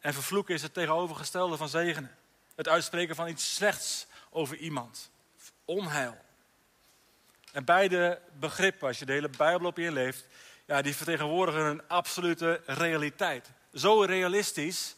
En 0.01 0.15
vervloeken 0.15 0.55
is 0.55 0.63
het 0.63 0.75
tegenovergestelde 0.75 1.57
van 1.57 1.69
zegenen. 1.69 2.17
Het 2.55 2.69
uitspreken 2.69 3.15
van 3.15 3.29
iets 3.29 3.55
slechts 3.55 4.07
over 4.31 4.57
iemand. 4.57 5.11
Onheil. 5.65 6.17
En 7.53 7.65
beide 7.65 8.21
begrippen, 8.33 8.89
als 8.89 8.99
je 8.99 9.07
de 9.07 9.13
hele 9.13 9.29
Bijbel 9.29 9.67
op 9.67 9.77
je 9.77 9.93
leeft, 9.93 10.27
ja, 10.69 10.83
die 10.83 10.97
vertegenwoordigen 10.97 11.65
een 11.65 11.89
absolute 11.89 12.61
realiteit. 12.67 13.51
Zo 13.75 14.01
realistisch 14.01 14.97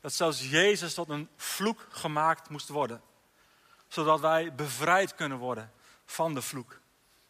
dat 0.00 0.12
zelfs 0.12 0.50
Jezus 0.50 0.94
tot 0.94 1.08
een 1.08 1.28
vloek 1.36 1.86
gemaakt 1.88 2.48
moest 2.48 2.68
worden. 2.68 3.02
Zodat 3.88 4.20
wij 4.20 4.54
bevrijd 4.54 5.14
kunnen 5.14 5.38
worden 5.38 5.72
van 6.04 6.34
de 6.34 6.42
vloek. 6.42 6.80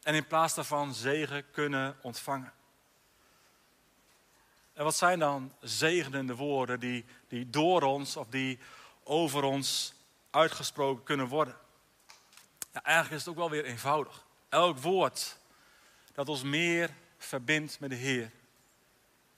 En 0.03 0.15
in 0.15 0.27
plaats 0.27 0.55
daarvan 0.55 0.95
zegen 0.95 1.51
kunnen 1.51 1.97
ontvangen. 2.03 2.53
En 4.73 4.85
wat 4.85 4.97
zijn 4.97 5.19
dan 5.19 5.53
zegenende 5.61 6.35
woorden 6.35 6.81
die, 6.81 7.05
die 7.29 7.51
door 7.51 7.83
ons 7.83 8.17
of 8.17 8.27
die 8.29 8.59
over 9.05 9.43
ons 9.43 9.95
uitgesproken 10.31 11.05
kunnen 11.05 11.27
worden? 11.27 11.57
Ja, 12.73 12.83
eigenlijk 12.83 13.15
is 13.15 13.21
het 13.21 13.29
ook 13.29 13.41
wel 13.41 13.51
weer 13.51 13.65
eenvoudig. 13.65 14.25
Elk 14.49 14.79
woord 14.79 15.39
dat 16.13 16.29
ons 16.29 16.43
meer 16.43 16.91
verbindt 17.25 17.81
met 17.81 17.91
de 17.91 17.97
Heer, 17.97 18.31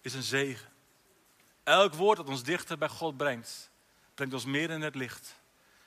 is 0.00 0.14
een 0.14 0.22
zegen. 0.22 0.68
Elk 1.62 1.94
woord 1.94 2.16
dat 2.16 2.28
ons 2.28 2.42
dichter 2.42 2.78
bij 2.78 2.88
God 2.88 3.16
brengt, 3.16 3.70
brengt 4.14 4.34
ons 4.34 4.44
meer 4.44 4.70
in 4.70 4.82
het 4.82 4.94
licht. 4.94 5.40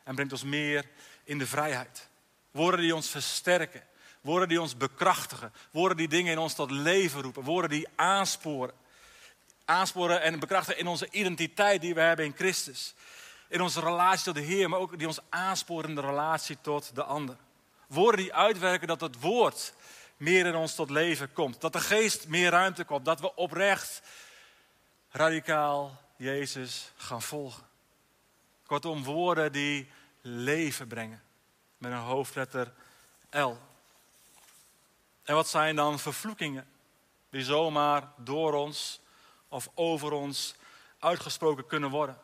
En 0.03 0.15
brengt 0.15 0.31
ons 0.31 0.43
meer 0.43 0.85
in 1.23 1.37
de 1.37 1.47
vrijheid. 1.47 2.07
Woorden 2.51 2.79
die 2.79 2.95
ons 2.95 3.09
versterken. 3.09 3.83
Woorden 4.21 4.49
die 4.49 4.61
ons 4.61 4.77
bekrachtigen. 4.77 5.53
Woorden 5.71 5.97
die 5.97 6.07
dingen 6.07 6.31
in 6.31 6.37
ons 6.37 6.53
tot 6.53 6.71
leven 6.71 7.21
roepen. 7.21 7.43
Woorden 7.43 7.69
die 7.69 7.87
aansporen. 7.95 8.75
Aansporen 9.65 10.21
en 10.21 10.39
bekrachtigen 10.39 10.79
in 10.79 10.87
onze 10.87 11.07
identiteit 11.11 11.81
die 11.81 11.93
we 11.93 12.01
hebben 12.01 12.25
in 12.25 12.33
Christus. 12.35 12.93
In 13.47 13.61
onze 13.61 13.79
relatie 13.79 14.23
tot 14.23 14.35
de 14.35 14.41
Heer, 14.41 14.69
maar 14.69 14.79
ook 14.79 14.97
die 14.97 15.07
ons 15.07 15.19
aansporen 15.29 15.89
in 15.89 15.95
de 15.95 16.01
relatie 16.01 16.57
tot 16.61 16.95
de 16.95 17.03
ander. 17.03 17.35
Woorden 17.87 18.21
die 18.21 18.33
uitwerken 18.33 18.87
dat 18.87 19.01
het 19.01 19.19
woord 19.19 19.73
meer 20.17 20.45
in 20.45 20.55
ons 20.55 20.75
tot 20.75 20.89
leven 20.89 21.33
komt. 21.33 21.61
Dat 21.61 21.73
de 21.73 21.79
geest 21.79 22.27
meer 22.27 22.49
ruimte 22.49 22.83
komt. 22.83 23.05
Dat 23.05 23.19
we 23.19 23.35
oprecht 23.35 24.01
radicaal 25.09 26.01
Jezus 26.15 26.91
gaan 26.95 27.21
volgen. 27.21 27.63
Kortom, 28.65 29.03
woorden 29.03 29.51
die 29.51 29.89
leven 30.21 30.87
brengen. 30.87 31.23
Met 31.77 31.91
een 31.91 31.97
hoofdletter 31.97 32.73
L. 33.29 33.53
En 35.23 35.35
wat 35.35 35.47
zijn 35.47 35.75
dan 35.75 35.99
vervloekingen 35.99 36.67
die 37.29 37.43
zomaar 37.43 38.11
door 38.17 38.53
ons 38.53 39.01
of 39.47 39.69
over 39.73 40.11
ons 40.11 40.55
uitgesproken 40.99 41.67
kunnen 41.67 41.89
worden. 41.89 42.17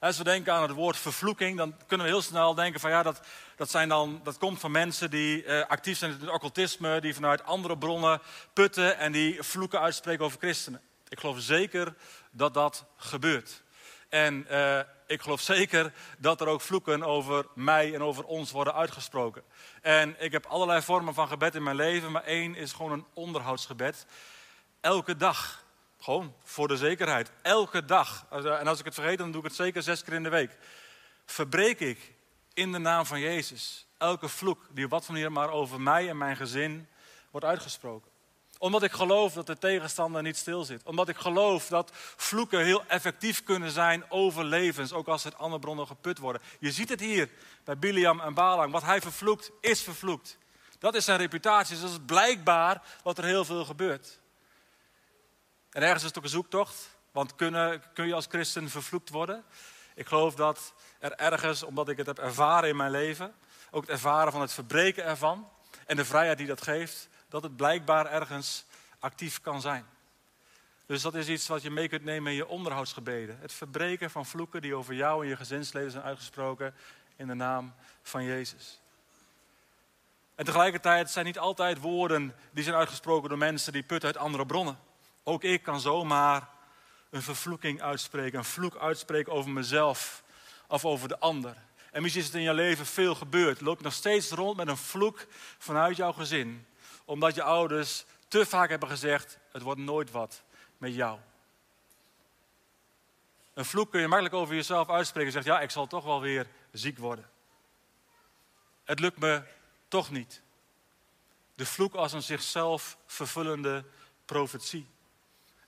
Als 0.00 0.18
we 0.18 0.24
denken 0.24 0.52
aan 0.52 0.62
het 0.62 0.70
woord 0.70 0.96
vervloeking, 0.96 1.56
dan 1.56 1.74
kunnen 1.86 2.06
we 2.06 2.12
heel 2.12 2.22
snel 2.22 2.54
denken 2.54 2.80
van 2.80 2.90
ja, 2.90 3.02
dat, 3.02 3.20
dat, 3.56 3.70
zijn 3.70 3.88
dan, 3.88 4.20
dat 4.22 4.38
komt 4.38 4.60
van 4.60 4.70
mensen 4.70 5.10
die 5.10 5.44
eh, 5.44 5.66
actief 5.68 5.98
zijn 5.98 6.10
in 6.10 6.20
het 6.20 6.30
occultisme, 6.30 7.00
die 7.00 7.14
vanuit 7.14 7.44
andere 7.44 7.78
bronnen 7.78 8.20
putten 8.52 8.98
en 8.98 9.12
die 9.12 9.42
vloeken 9.42 9.80
uitspreken 9.80 10.24
over 10.24 10.38
christenen. 10.38 10.80
Ik 11.08 11.20
geloof 11.20 11.40
zeker 11.40 11.94
dat 12.30 12.54
dat 12.54 12.84
gebeurt. 12.96 13.62
En 14.08 14.46
uh, 14.50 14.78
ik 15.06 15.22
geloof 15.22 15.40
zeker 15.40 15.92
dat 16.18 16.40
er 16.40 16.46
ook 16.46 16.60
vloeken 16.60 17.02
over 17.02 17.46
mij 17.54 17.94
en 17.94 18.02
over 18.02 18.24
ons 18.24 18.50
worden 18.50 18.74
uitgesproken. 18.74 19.42
En 19.82 20.16
ik 20.18 20.32
heb 20.32 20.46
allerlei 20.46 20.82
vormen 20.82 21.14
van 21.14 21.28
gebed 21.28 21.54
in 21.54 21.62
mijn 21.62 21.76
leven, 21.76 22.12
maar 22.12 22.24
één 22.24 22.54
is 22.54 22.72
gewoon 22.72 22.92
een 22.92 23.06
onderhoudsgebed. 23.14 24.06
Elke 24.80 25.16
dag. 25.16 25.64
Gewoon 26.00 26.34
voor 26.44 26.68
de 26.68 26.76
zekerheid. 26.76 27.30
Elke 27.42 27.84
dag. 27.84 28.26
En 28.30 28.66
als 28.66 28.78
ik 28.78 28.84
het 28.84 28.94
vergeet, 28.94 29.18
dan 29.18 29.30
doe 29.30 29.40
ik 29.40 29.46
het 29.46 29.56
zeker 29.56 29.82
zes 29.82 30.04
keer 30.04 30.14
in 30.14 30.22
de 30.22 30.28
week. 30.28 30.58
Verbreek 31.26 31.80
ik 31.80 32.12
in 32.54 32.72
de 32.72 32.78
naam 32.78 33.06
van 33.06 33.20
Jezus 33.20 33.86
elke 33.98 34.28
vloek 34.28 34.66
die 34.70 34.84
op 34.84 34.90
wat 34.90 35.04
van 35.04 35.14
hier 35.14 35.32
maar 35.32 35.50
over 35.50 35.80
mij 35.80 36.08
en 36.08 36.18
mijn 36.18 36.36
gezin 36.36 36.88
wordt 37.30 37.46
uitgesproken 37.46 38.10
omdat 38.60 38.82
ik 38.82 38.92
geloof 38.92 39.32
dat 39.32 39.46
de 39.46 39.58
tegenstander 39.58 40.22
niet 40.22 40.36
stil 40.36 40.64
zit. 40.64 40.82
Omdat 40.84 41.08
ik 41.08 41.16
geloof 41.16 41.66
dat 41.66 41.90
vloeken 42.16 42.64
heel 42.64 42.84
effectief 42.86 43.42
kunnen 43.44 43.70
zijn 43.70 44.04
over 44.08 44.44
levens, 44.44 44.92
ook 44.92 45.08
als 45.08 45.24
het 45.24 45.38
andere 45.38 45.60
bronnen 45.60 45.86
geput 45.86 46.18
worden. 46.18 46.42
Je 46.58 46.72
ziet 46.72 46.88
het 46.88 47.00
hier 47.00 47.28
bij 47.64 47.78
Biliam 47.78 48.20
en 48.20 48.34
Balang. 48.34 48.72
Wat 48.72 48.82
hij 48.82 49.00
vervloekt, 49.00 49.50
is 49.60 49.82
vervloekt. 49.82 50.38
Dat 50.78 50.94
is 50.94 51.04
zijn 51.04 51.18
reputatie. 51.18 51.74
Dus 51.74 51.82
dat 51.82 51.90
is 51.90 52.04
blijkbaar 52.06 52.82
wat 53.02 53.18
er 53.18 53.24
heel 53.24 53.44
veel 53.44 53.64
gebeurt. 53.64 54.19
En 55.70 55.82
ergens 55.82 56.02
is 56.02 56.08
het 56.08 56.18
ook 56.18 56.24
een 56.24 56.30
zoektocht. 56.30 56.98
Want 57.12 57.34
kunnen, 57.34 57.82
kun 57.94 58.06
je 58.06 58.14
als 58.14 58.26
christen 58.28 58.70
vervloekt 58.70 59.10
worden? 59.10 59.44
Ik 59.94 60.06
geloof 60.06 60.34
dat 60.34 60.74
er 60.98 61.12
ergens, 61.12 61.62
omdat 61.62 61.88
ik 61.88 61.96
het 61.96 62.06
heb 62.06 62.18
ervaren 62.18 62.68
in 62.68 62.76
mijn 62.76 62.90
leven, 62.90 63.34
ook 63.70 63.82
het 63.82 63.90
ervaren 63.90 64.32
van 64.32 64.40
het 64.40 64.52
verbreken 64.52 65.04
ervan 65.04 65.48
en 65.86 65.96
de 65.96 66.04
vrijheid 66.04 66.38
die 66.38 66.46
dat 66.46 66.62
geeft, 66.62 67.08
dat 67.28 67.42
het 67.42 67.56
blijkbaar 67.56 68.06
ergens 68.06 68.64
actief 68.98 69.40
kan 69.40 69.60
zijn. 69.60 69.86
Dus 70.86 71.02
dat 71.02 71.14
is 71.14 71.28
iets 71.28 71.48
wat 71.48 71.62
je 71.62 71.70
mee 71.70 71.88
kunt 71.88 72.04
nemen 72.04 72.30
in 72.30 72.36
je 72.36 72.46
onderhoudsgebeden. 72.46 73.38
Het 73.40 73.52
verbreken 73.52 74.10
van 74.10 74.26
vloeken 74.26 74.62
die 74.62 74.74
over 74.74 74.94
jou 74.94 75.22
en 75.22 75.28
je 75.28 75.36
gezinsleden 75.36 75.90
zijn 75.90 76.04
uitgesproken 76.04 76.74
in 77.16 77.26
de 77.26 77.34
naam 77.34 77.74
van 78.02 78.24
Jezus. 78.24 78.80
En 80.34 80.44
tegelijkertijd 80.44 81.10
zijn 81.10 81.24
niet 81.24 81.38
altijd 81.38 81.80
woorden 81.80 82.34
die 82.52 82.64
zijn 82.64 82.76
uitgesproken 82.76 83.28
door 83.28 83.38
mensen 83.38 83.72
die 83.72 83.82
putten 83.82 84.08
uit 84.08 84.18
andere 84.18 84.46
bronnen. 84.46 84.78
Ook 85.22 85.44
ik 85.44 85.62
kan 85.62 85.80
zomaar 85.80 86.48
een 87.10 87.22
vervloeking 87.22 87.82
uitspreken, 87.82 88.38
een 88.38 88.44
vloek 88.44 88.76
uitspreken 88.76 89.32
over 89.32 89.50
mezelf 89.50 90.22
of 90.68 90.84
over 90.84 91.08
de 91.08 91.18
ander. 91.18 91.56
En 91.92 92.02
misschien 92.02 92.22
is 92.22 92.28
het 92.28 92.36
in 92.38 92.42
je 92.42 92.54
leven 92.54 92.86
veel 92.86 93.14
gebeurd. 93.14 93.60
Loop 93.60 93.82
nog 93.82 93.92
steeds 93.92 94.30
rond 94.30 94.56
met 94.56 94.68
een 94.68 94.76
vloek 94.76 95.26
vanuit 95.58 95.96
jouw 95.96 96.12
gezin 96.12 96.66
omdat 97.10 97.34
je 97.34 97.42
ouders 97.42 98.04
te 98.28 98.46
vaak 98.46 98.68
hebben 98.68 98.88
gezegd: 98.88 99.38
het 99.52 99.62
wordt 99.62 99.80
nooit 99.80 100.10
wat 100.10 100.42
met 100.78 100.94
jou. 100.94 101.18
Een 103.54 103.64
vloek 103.64 103.90
kun 103.90 104.00
je 104.00 104.08
makkelijk 104.08 104.34
over 104.34 104.54
jezelf 104.54 104.90
uitspreken 104.90 105.26
en 105.26 105.32
zegt: 105.32 105.46
ja, 105.46 105.60
ik 105.60 105.70
zal 105.70 105.86
toch 105.86 106.04
wel 106.04 106.20
weer 106.20 106.46
ziek 106.72 106.98
worden. 106.98 107.30
Het 108.84 109.00
lukt 109.00 109.18
me 109.18 109.42
toch 109.88 110.10
niet. 110.10 110.42
De 111.54 111.66
vloek 111.66 111.94
als 111.94 112.12
een 112.12 112.22
zichzelf 112.22 112.96
vervullende 113.06 113.84
profetie. 114.24 114.86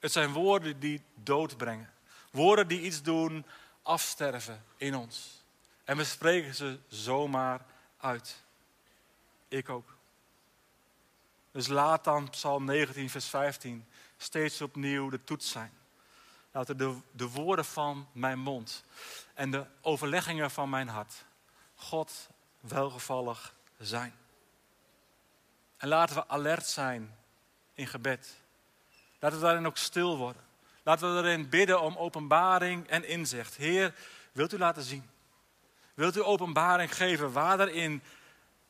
Het 0.03 0.13
zijn 0.13 0.33
woorden 0.33 0.81
die 0.81 1.03
dood 1.15 1.57
brengen. 1.57 1.93
Woorden 2.31 2.69
die 2.69 2.81
iets 2.81 3.03
doen 3.03 3.47
afsterven 3.83 4.65
in 4.77 4.95
ons. 4.95 5.43
En 5.85 5.97
we 5.97 6.05
spreken 6.05 6.55
ze 6.55 6.79
zomaar 6.89 7.65
uit. 7.97 8.37
Ik 9.49 9.69
ook. 9.69 9.97
Dus 11.51 11.67
laat 11.67 12.05
dan 12.05 12.31
Psalm 12.31 12.65
19, 12.65 13.11
vers 13.11 13.27
15 13.27 13.87
steeds 14.17 14.61
opnieuw 14.61 15.11
de 15.11 15.25
toets 15.25 15.51
zijn. 15.51 15.73
Laten 16.51 16.77
de, 16.77 16.99
de 17.11 17.29
woorden 17.29 17.65
van 17.65 18.09
mijn 18.13 18.39
mond 18.39 18.85
en 19.35 19.51
de 19.51 19.67
overleggingen 19.81 20.51
van 20.51 20.71
mijn 20.71 20.89
hart 20.89 21.25
God 21.75 22.29
welgevallig 22.61 23.55
zijn. 23.79 24.15
En 25.77 25.89
laten 25.89 26.17
we 26.17 26.29
alert 26.29 26.67
zijn 26.67 27.17
in 27.75 27.87
gebed. 27.87 28.42
Laten 29.23 29.39
we 29.39 29.45
daarin 29.45 29.67
ook 29.67 29.77
stil 29.77 30.17
worden. 30.17 30.43
Laten 30.83 31.15
we 31.15 31.23
erin 31.23 31.49
bidden 31.49 31.81
om 31.81 31.97
openbaring 31.97 32.89
en 32.89 33.09
inzicht. 33.09 33.57
Heer, 33.57 33.95
wilt 34.33 34.53
u 34.53 34.59
laten 34.59 34.83
zien? 34.83 35.11
Wilt 35.95 36.17
u 36.17 36.23
openbaring 36.23 36.95
geven 36.97 37.33
waar 37.33 37.61
er 37.61 37.69
in 37.69 38.03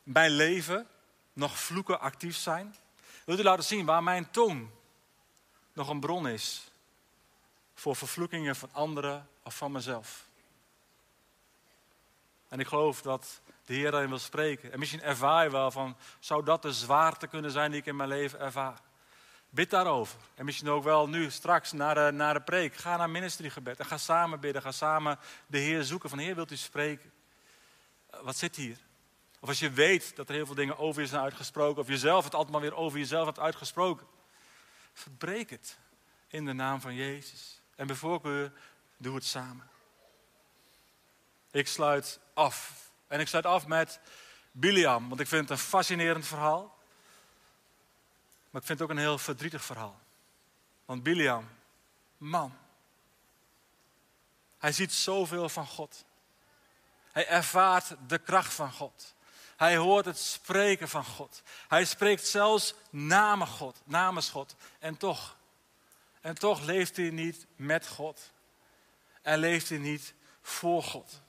mijn 0.03 0.31
leven 0.31 0.87
nog 1.33 1.59
vloeken 1.59 1.99
actief 1.99 2.35
zijn? 2.35 2.75
Wilt 3.25 3.39
u 3.39 3.43
laten 3.43 3.63
zien 3.63 3.85
waar 3.85 4.03
mijn 4.03 4.31
tong 4.31 4.69
nog 5.73 5.89
een 5.89 5.99
bron 5.99 6.27
is 6.27 6.71
voor 7.73 7.95
vervloekingen 7.95 8.55
van 8.55 8.69
anderen 8.71 9.27
of 9.43 9.57
van 9.57 9.71
mezelf? 9.71 10.27
En 12.49 12.59
ik 12.59 12.67
geloof 12.67 13.01
dat 13.01 13.41
de 13.65 13.73
Heer 13.73 13.91
daarin 13.91 14.09
wil 14.09 14.19
spreken. 14.19 14.71
En 14.71 14.79
misschien 14.79 15.01
ervaar 15.01 15.43
je 15.43 15.51
wel 15.51 15.71
van, 15.71 15.95
zou 16.19 16.43
dat 16.43 16.61
de 16.61 16.73
zwaarte 16.73 17.27
kunnen 17.27 17.51
zijn 17.51 17.71
die 17.71 17.79
ik 17.79 17.85
in 17.85 17.95
mijn 17.95 18.09
leven 18.09 18.39
ervaar? 18.39 18.81
Bid 19.53 19.69
daarover. 19.69 20.19
En 20.35 20.45
misschien 20.45 20.69
ook 20.69 20.83
wel 20.83 21.09
nu, 21.09 21.31
straks, 21.31 21.71
naar 21.71 21.95
de, 21.95 22.11
naar 22.13 22.33
de 22.33 22.41
preek. 22.41 22.75
Ga 22.75 22.97
naar 22.97 23.09
ministrygebed 23.09 23.79
en 23.79 23.85
ga 23.85 23.97
samen 23.97 24.39
bidden. 24.39 24.61
Ga 24.61 24.71
samen 24.71 25.19
de 25.47 25.57
Heer 25.57 25.83
zoeken. 25.83 26.09
Van 26.09 26.17
Heer, 26.17 26.35
wilt 26.35 26.51
u 26.51 26.55
spreken? 26.55 27.11
Wat 28.21 28.37
zit 28.37 28.55
hier? 28.55 28.77
Of 29.39 29.49
als 29.49 29.59
je 29.59 29.71
weet 29.71 30.15
dat 30.15 30.29
er 30.29 30.35
heel 30.35 30.45
veel 30.45 30.55
dingen 30.55 30.77
over 30.77 31.01
je 31.01 31.07
zijn 31.07 31.21
uitgesproken, 31.21 31.81
of 31.81 31.87
jezelf 31.87 32.23
het 32.23 32.33
altijd 32.33 32.51
maar 32.51 32.61
weer 32.61 32.75
over 32.75 32.99
jezelf 32.99 33.25
hebt 33.25 33.39
uitgesproken. 33.39 34.07
Verbreek 34.93 35.49
het 35.49 35.77
in 36.27 36.45
de 36.45 36.53
naam 36.53 36.81
van 36.81 36.95
Jezus. 36.95 37.61
En 37.75 37.87
bijvoorbeeld, 37.87 38.51
doe 38.97 39.15
het 39.15 39.25
samen. 39.25 39.69
Ik 41.51 41.67
sluit 41.67 42.19
af. 42.33 42.89
En 43.07 43.19
ik 43.19 43.27
sluit 43.27 43.45
af 43.45 43.67
met 43.67 43.99
Biliam, 44.51 45.09
want 45.09 45.21
ik 45.21 45.27
vind 45.27 45.41
het 45.41 45.49
een 45.49 45.65
fascinerend 45.65 46.27
verhaal. 46.27 46.72
Maar 48.53 48.61
ik 48.61 48.67
vind 48.67 48.79
het 48.79 48.81
ook 48.81 48.95
een 48.95 49.03
heel 49.03 49.17
verdrietig 49.17 49.65
verhaal. 49.65 49.99
Want 50.85 51.03
Biliam, 51.03 51.49
man, 52.17 52.57
hij 54.57 54.71
ziet 54.71 54.93
zoveel 54.93 55.49
van 55.49 55.67
God. 55.67 56.05
Hij 57.11 57.27
ervaart 57.27 57.95
de 58.07 58.17
kracht 58.17 58.53
van 58.53 58.71
God. 58.71 59.15
Hij 59.57 59.77
hoort 59.77 60.05
het 60.05 60.17
spreken 60.17 60.89
van 60.89 61.05
God. 61.05 61.43
Hij 61.67 61.85
spreekt 61.85 62.27
zelfs 62.27 62.73
namens 62.89 63.49
God, 63.49 63.81
namens 63.83 64.29
God. 64.29 64.55
En 64.79 64.97
toch, 64.97 65.37
en 66.21 66.35
toch 66.35 66.61
leeft 66.61 66.97
hij 66.97 67.09
niet 67.09 67.45
met 67.55 67.87
God. 67.87 68.31
En 69.21 69.37
leeft 69.37 69.69
hij 69.69 69.77
niet 69.77 70.13
voor 70.41 70.83
God. 70.83 71.21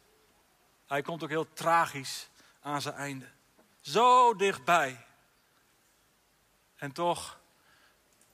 Hij 0.86 1.02
komt 1.02 1.22
ook 1.22 1.28
heel 1.28 1.52
tragisch 1.52 2.28
aan 2.60 2.82
zijn 2.82 2.94
einde. 2.94 3.28
Zo 3.80 4.34
dichtbij. 4.34 5.06
En 6.76 6.92
toch 6.92 7.40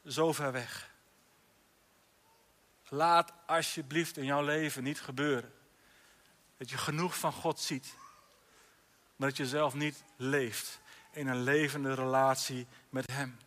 zo 0.06 0.32
ver 0.32 0.52
weg. 0.52 0.90
Laat 2.88 3.32
alsjeblieft 3.46 4.16
in 4.16 4.24
jouw 4.24 4.42
leven 4.42 4.82
niet 4.82 5.00
gebeuren. 5.00 5.52
Dat 6.56 6.70
je 6.70 6.78
genoeg 6.78 7.18
van 7.18 7.32
God 7.32 7.60
ziet 7.60 7.94
maar 9.20 9.28
dat 9.28 9.38
je 9.38 9.46
zelf 9.46 9.74
niet 9.74 10.04
leeft 10.16 10.80
in 11.12 11.28
een 11.28 11.42
levende 11.42 11.94
relatie 11.94 12.66
met 12.90 13.06
Hem. 13.12 13.38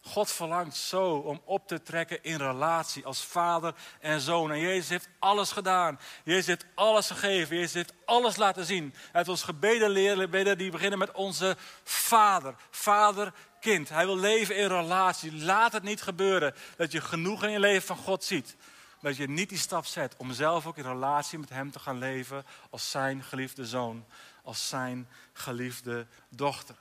God 0.00 0.30
verlangt 0.32 0.76
zo 0.76 1.14
om 1.14 1.42
op 1.44 1.68
te 1.68 1.82
trekken 1.82 2.22
in 2.22 2.36
relatie 2.36 3.06
als 3.06 3.24
vader 3.24 3.74
en 4.00 4.20
zoon. 4.20 4.50
En 4.50 4.58
Jezus 4.58 4.88
heeft 4.88 5.08
alles 5.18 5.52
gedaan. 5.52 6.00
Jezus 6.24 6.46
heeft 6.46 6.66
alles 6.74 7.06
gegeven. 7.06 7.56
Jezus 7.56 7.72
heeft 7.72 7.92
alles 8.04 8.36
laten 8.36 8.64
zien. 8.64 8.90
Hij 8.94 9.10
heeft 9.12 9.28
ons 9.28 9.42
gebeden 9.42 9.90
leren 9.90 10.30
bidden 10.30 10.58
die 10.58 10.70
beginnen 10.70 10.98
met 10.98 11.12
onze 11.12 11.56
vader. 11.84 12.54
Vader, 12.70 13.32
kind. 13.60 13.88
Hij 13.88 14.06
wil 14.06 14.18
leven 14.18 14.56
in 14.56 14.66
relatie. 14.66 15.36
Laat 15.36 15.72
het 15.72 15.82
niet 15.82 16.02
gebeuren 16.02 16.54
dat 16.76 16.92
je 16.92 17.00
genoeg 17.00 17.44
in 17.44 17.50
je 17.50 17.60
leven 17.60 17.86
van 17.86 17.96
God 17.96 18.24
ziet. 18.24 18.56
Dat 19.00 19.16
je 19.16 19.28
niet 19.28 19.48
die 19.48 19.58
stap 19.58 19.86
zet 19.86 20.14
om 20.16 20.32
zelf 20.32 20.66
ook 20.66 20.76
in 20.76 20.84
relatie 20.84 21.38
met 21.38 21.48
Hem 21.48 21.70
te 21.70 21.78
gaan 21.78 21.98
leven 21.98 22.44
als 22.70 22.90
zijn 22.90 23.22
geliefde 23.22 23.66
zoon 23.66 24.04
als 24.42 24.68
zijn 24.68 25.08
geliefde 25.32 26.06
dochter. 26.28 26.76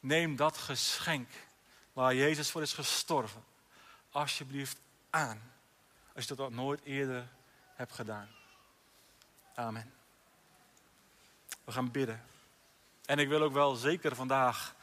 Neem 0.00 0.36
dat 0.36 0.56
geschenk 0.56 1.28
waar 1.92 2.14
Jezus 2.14 2.50
voor 2.50 2.62
is 2.62 2.72
gestorven, 2.72 3.44
alsjeblieft 4.10 4.76
aan. 5.10 5.52
Als 6.14 6.26
je 6.26 6.34
dat 6.34 6.50
nooit 6.50 6.80
eerder 6.84 7.28
hebt 7.74 7.92
gedaan. 7.92 8.28
Amen. 9.54 9.92
We 11.64 11.72
gaan 11.72 11.90
bidden. 11.90 12.22
En 13.04 13.18
ik 13.18 13.28
wil 13.28 13.42
ook 13.42 13.52
wel 13.52 13.74
zeker 13.74 14.14
vandaag 14.14 14.74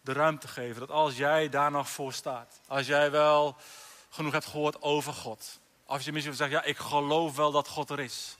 de 0.00 0.12
ruimte 0.12 0.48
geven 0.48 0.80
dat 0.80 0.90
als 0.90 1.16
jij 1.16 1.48
daar 1.48 1.70
nog 1.70 1.90
voor 1.90 2.12
staat, 2.12 2.60
als 2.66 2.86
jij 2.86 3.10
wel 3.10 3.56
genoeg 4.08 4.32
hebt 4.32 4.46
gehoord 4.46 4.82
over 4.82 5.12
God, 5.12 5.60
Als 5.84 6.04
je 6.04 6.12
misschien 6.12 6.34
zegt, 6.34 6.50
ja, 6.50 6.62
ik 6.62 6.76
geloof 6.76 7.36
wel 7.36 7.50
dat 7.50 7.68
God 7.68 7.90
er 7.90 8.00
is. 8.00 8.36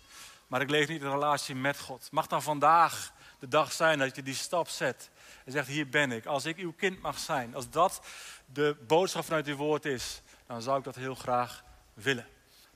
Maar 0.46 0.60
ik 0.60 0.70
leef 0.70 0.88
niet 0.88 1.00
in 1.00 1.06
een 1.06 1.12
relatie 1.12 1.54
met 1.54 1.80
God. 1.80 2.08
Mag 2.10 2.26
dan 2.26 2.42
vandaag 2.42 3.12
de 3.38 3.48
dag 3.48 3.72
zijn 3.72 3.98
dat 3.98 4.16
je 4.16 4.22
die 4.22 4.34
stap 4.34 4.68
zet. 4.68 5.10
En 5.44 5.52
zegt, 5.52 5.66
hier 5.66 5.88
ben 5.88 6.12
ik. 6.12 6.26
Als 6.26 6.44
ik 6.44 6.56
uw 6.56 6.72
kind 6.72 7.00
mag 7.02 7.18
zijn. 7.18 7.54
Als 7.54 7.70
dat 7.70 8.02
de 8.46 8.76
boodschap 8.86 9.24
vanuit 9.24 9.46
uw 9.46 9.56
woord 9.56 9.84
is. 9.84 10.22
Dan 10.46 10.62
zou 10.62 10.78
ik 10.78 10.84
dat 10.84 10.94
heel 10.94 11.14
graag 11.14 11.64
willen. 11.94 12.26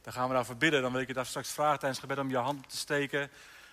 Dan 0.03 0.12
gaan 0.12 0.29
we 0.29 0.35
daarvoor 0.35 0.57
bidden. 0.57 0.83
Dan 0.83 0.92
wil 0.92 1.01
ik 1.01 1.07
je 1.07 1.14
daar 1.14 1.27
straks 1.27 1.53
vragen 1.53 1.79
tijdens 1.79 2.01
gebed 2.01 2.18
om 2.18 2.31
je 2.31 2.37
hand 2.37 2.68
te 2.68 2.77
steken. 2.77 3.31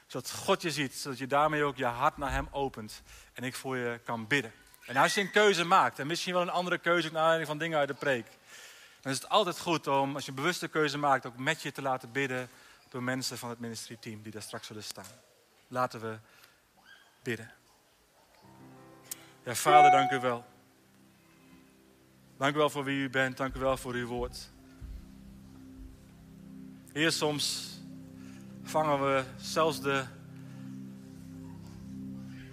Zodat 0.08 0.32
God 0.32 0.62
je 0.62 0.71
ziet. 0.71 0.95
Zodat 0.95 1.17
je 1.17 1.28
daarmee 1.28 1.63
ook 1.63 1.78
je 1.78 1.86
hart 1.86 2.17
naar 2.17 2.32
hem 2.32 2.47
opent. 2.52 3.02
En 3.34 3.43
ik 3.43 3.56
voor 3.56 3.78
je 3.78 4.00
kan 4.04 4.28
bidden. 4.28 4.54
En 4.85 4.97
als 4.97 5.13
je 5.13 5.21
een 5.21 5.31
keuze 5.31 5.63
maakt. 5.63 5.99
En 5.99 6.07
misschien 6.07 6.33
wel 6.33 6.41
een 6.41 6.49
andere 6.49 6.77
keuze 6.77 7.07
naar 7.07 7.21
aanleiding 7.21 7.47
van 7.47 7.57
dingen 7.57 7.77
uit 7.77 7.87
de 7.87 7.93
preek. 7.93 8.25
Dan 9.01 9.11
is 9.11 9.17
het 9.17 9.29
altijd 9.29 9.59
goed 9.59 9.87
om, 9.87 10.15
als 10.15 10.23
je 10.23 10.29
een 10.29 10.35
bewuste 10.35 10.67
keuze 10.67 10.97
maakt, 10.97 11.25
ook 11.25 11.37
met 11.37 11.61
je 11.61 11.71
te 11.71 11.81
laten 11.81 12.11
bidden 12.11 12.49
door 12.89 13.03
mensen 13.03 13.37
van 13.37 13.49
het 13.49 13.59
ministerieteam 13.59 14.21
die 14.21 14.31
daar 14.31 14.41
straks 14.41 14.67
zullen 14.67 14.83
staan. 14.83 15.05
Laten 15.67 16.01
we 16.01 16.17
bidden. 17.23 17.51
Ja, 19.43 19.55
Vader, 19.55 19.91
dank 19.91 20.11
u 20.11 20.19
wel. 20.19 20.45
Dank 22.37 22.55
u 22.55 22.57
wel 22.57 22.69
voor 22.69 22.83
wie 22.83 23.03
u 23.03 23.09
bent. 23.09 23.37
Dank 23.37 23.55
u 23.55 23.59
wel 23.59 23.77
voor 23.77 23.93
uw 23.93 24.07
woord. 24.07 24.49
Heer, 26.93 27.11
soms 27.11 27.69
vangen 28.63 28.99
we 28.99 29.23
zelfs 29.37 29.81
de 29.81 30.05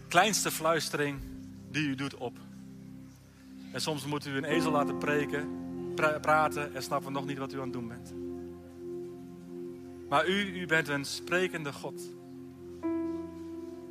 kleinste 0.09 0.51
fluistering 0.51 1.28
die 1.71 1.89
u 1.89 1.95
doet 1.95 2.15
op. 2.15 2.39
En 3.73 3.81
soms 3.81 4.07
moet 4.07 4.27
u 4.27 4.37
een 4.37 4.45
ezel 4.45 4.71
laten 4.71 4.99
preken, 4.99 5.49
praten 6.21 6.75
en 6.75 6.83
snappen 6.83 7.13
nog 7.13 7.27
niet 7.27 7.39
wat 7.39 7.53
u 7.53 7.57
aan 7.57 7.63
het 7.63 7.73
doen 7.73 7.89
bent. 7.89 8.15
Maar 10.09 10.29
u, 10.29 10.61
u 10.61 10.67
bent 10.67 10.89
een 10.89 11.05
sprekende 11.05 11.73
God. 11.73 12.03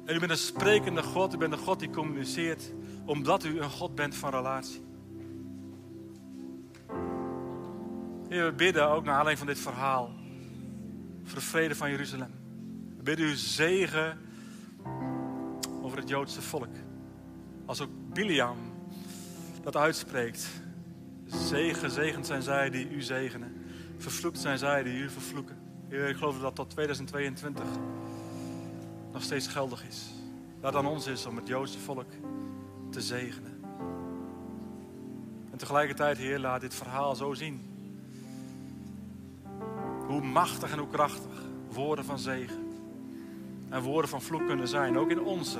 En 0.05 0.15
u 0.15 0.19
bent 0.19 0.31
een 0.31 0.37
sprekende 0.37 1.03
God, 1.03 1.33
u 1.33 1.37
bent 1.37 1.53
een 1.53 1.59
God 1.59 1.79
die 1.79 1.89
communiceert, 1.89 2.73
omdat 3.05 3.43
u 3.43 3.59
een 3.59 3.69
God 3.69 3.95
bent 3.95 4.15
van 4.15 4.29
relatie. 4.29 4.85
We 8.29 8.53
bidden 8.55 8.89
ook 8.89 9.03
naar 9.03 9.15
aanleiding 9.15 9.37
van 9.37 9.47
dit 9.47 9.59
verhaal 9.59 10.11
voor 11.23 11.39
de 11.39 11.45
vrede 11.45 11.75
van 11.75 11.89
Jeruzalem. 11.89 12.31
We 12.97 13.03
bidden 13.03 13.25
u 13.25 13.35
zegen 13.35 14.17
over 15.81 15.97
het 15.97 16.09
Joodse 16.09 16.41
volk. 16.41 16.75
Als 17.67 17.81
ook 17.81 17.89
Biliam 18.13 18.57
dat 19.61 19.75
uitspreekt. 19.75 20.47
Zegen, 21.25 21.79
gezegend 21.79 22.25
zijn 22.25 22.41
zij 22.41 22.69
die 22.69 22.89
u 22.89 23.01
zegenen. 23.01 23.65
Vervloekt 23.97 24.39
zijn 24.39 24.57
zij 24.57 24.83
die 24.83 24.93
u 24.93 25.09
vervloeken. 25.09 25.57
Heer, 25.87 26.07
ik 26.07 26.15
geloof 26.15 26.33
dat 26.33 26.41
dat 26.41 26.55
tot 26.55 26.69
2022 26.69 27.63
nog 29.13 29.23
steeds 29.23 29.47
geldig 29.47 29.87
is. 29.87 30.05
Dat 30.61 30.75
aan 30.75 30.85
ons 30.85 31.07
is 31.07 31.25
om 31.25 31.35
het 31.35 31.47
Joodse 31.47 31.79
volk 31.79 32.11
te 32.89 33.01
zegenen. 33.01 33.63
En 35.51 35.57
tegelijkertijd, 35.57 36.17
Heer, 36.17 36.39
laat 36.39 36.61
dit 36.61 36.73
verhaal 36.73 37.15
zo 37.15 37.33
zien. 37.33 37.65
Hoe 40.07 40.21
machtig 40.21 40.71
en 40.71 40.79
hoe 40.79 40.89
krachtig 40.89 41.41
woorden 41.71 42.05
van 42.05 42.19
zegen 42.19 42.67
en 43.69 43.81
woorden 43.81 44.09
van 44.09 44.21
vloek 44.21 44.45
kunnen 44.47 44.67
zijn, 44.67 44.97
ook 44.97 45.09
in 45.09 45.21
onze 45.21 45.59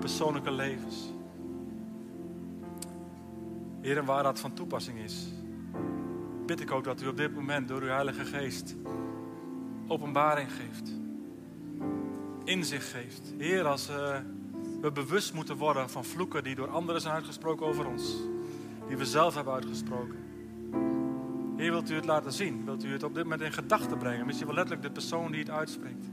persoonlijke 0.00 0.50
levens. 0.50 1.16
Heer, 3.88 3.98
en 3.98 4.04
waar 4.04 4.22
dat 4.22 4.40
van 4.40 4.52
toepassing 4.52 4.98
is, 4.98 5.26
bid 6.46 6.60
ik 6.60 6.70
ook 6.70 6.84
dat 6.84 7.02
u 7.02 7.06
op 7.06 7.16
dit 7.16 7.34
moment 7.34 7.68
door 7.68 7.82
uw 7.82 7.88
Heilige 7.88 8.24
Geest 8.24 8.76
openbaring 9.86 10.48
geeft. 10.52 10.92
Inzicht 12.44 12.88
geeft. 12.88 13.34
Heer, 13.38 13.66
als 13.66 13.90
uh, 13.90 14.16
we 14.80 14.92
bewust 14.92 15.34
moeten 15.34 15.56
worden 15.56 15.90
van 15.90 16.04
vloeken 16.04 16.44
die 16.44 16.54
door 16.54 16.68
anderen 16.68 17.00
zijn 17.00 17.14
uitgesproken 17.14 17.66
over 17.66 17.86
ons. 17.86 18.16
Die 18.88 18.96
we 18.96 19.04
zelf 19.04 19.34
hebben 19.34 19.54
uitgesproken. 19.54 20.16
Heer, 21.56 21.70
wilt 21.70 21.90
u 21.90 21.94
het 21.94 22.06
laten 22.06 22.32
zien? 22.32 22.64
Wilt 22.64 22.84
u 22.84 22.92
het 22.92 23.02
op 23.02 23.14
dit 23.14 23.22
moment 23.22 23.42
in 23.42 23.52
gedachten 23.52 23.98
brengen? 23.98 24.26
Misschien 24.26 24.46
wel 24.46 24.56
letterlijk 24.56 24.86
de 24.86 24.92
persoon 24.92 25.30
die 25.30 25.40
het 25.40 25.50
uitspreekt. 25.50 26.06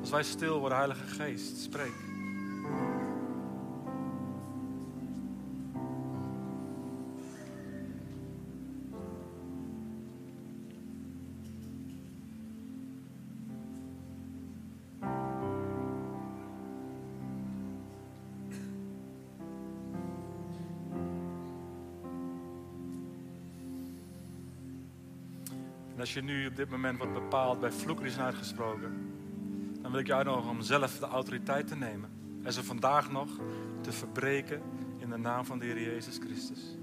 Als 0.00 0.10
wij 0.10 0.22
stil 0.22 0.58
worden, 0.58 0.78
Heilige 0.78 1.06
Geest, 1.06 1.56
spreek. 1.56 2.05
Als 26.00 26.14
je 26.14 26.22
nu 26.22 26.46
op 26.46 26.56
dit 26.56 26.70
moment 26.70 26.98
wordt 26.98 27.12
bepaald 27.12 27.60
bij 27.60 27.72
vloeken 27.72 28.20
uitgesproken, 28.20 29.12
dan 29.82 29.90
wil 29.90 30.00
ik 30.00 30.06
je 30.06 30.14
uitnodigen 30.14 30.50
om 30.50 30.60
zelf 30.60 30.98
de 30.98 31.06
autoriteit 31.06 31.66
te 31.66 31.76
nemen. 31.76 32.10
En 32.42 32.52
ze 32.52 32.64
vandaag 32.64 33.10
nog 33.10 33.28
te 33.80 33.92
verbreken 33.92 34.62
in 34.98 35.10
de 35.10 35.16
naam 35.16 35.44
van 35.44 35.58
de 35.58 35.64
Heer 35.64 35.82
Jezus 35.82 36.18
Christus. 36.18 36.76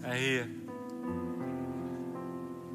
En 0.00 0.10
Heer, 0.10 0.48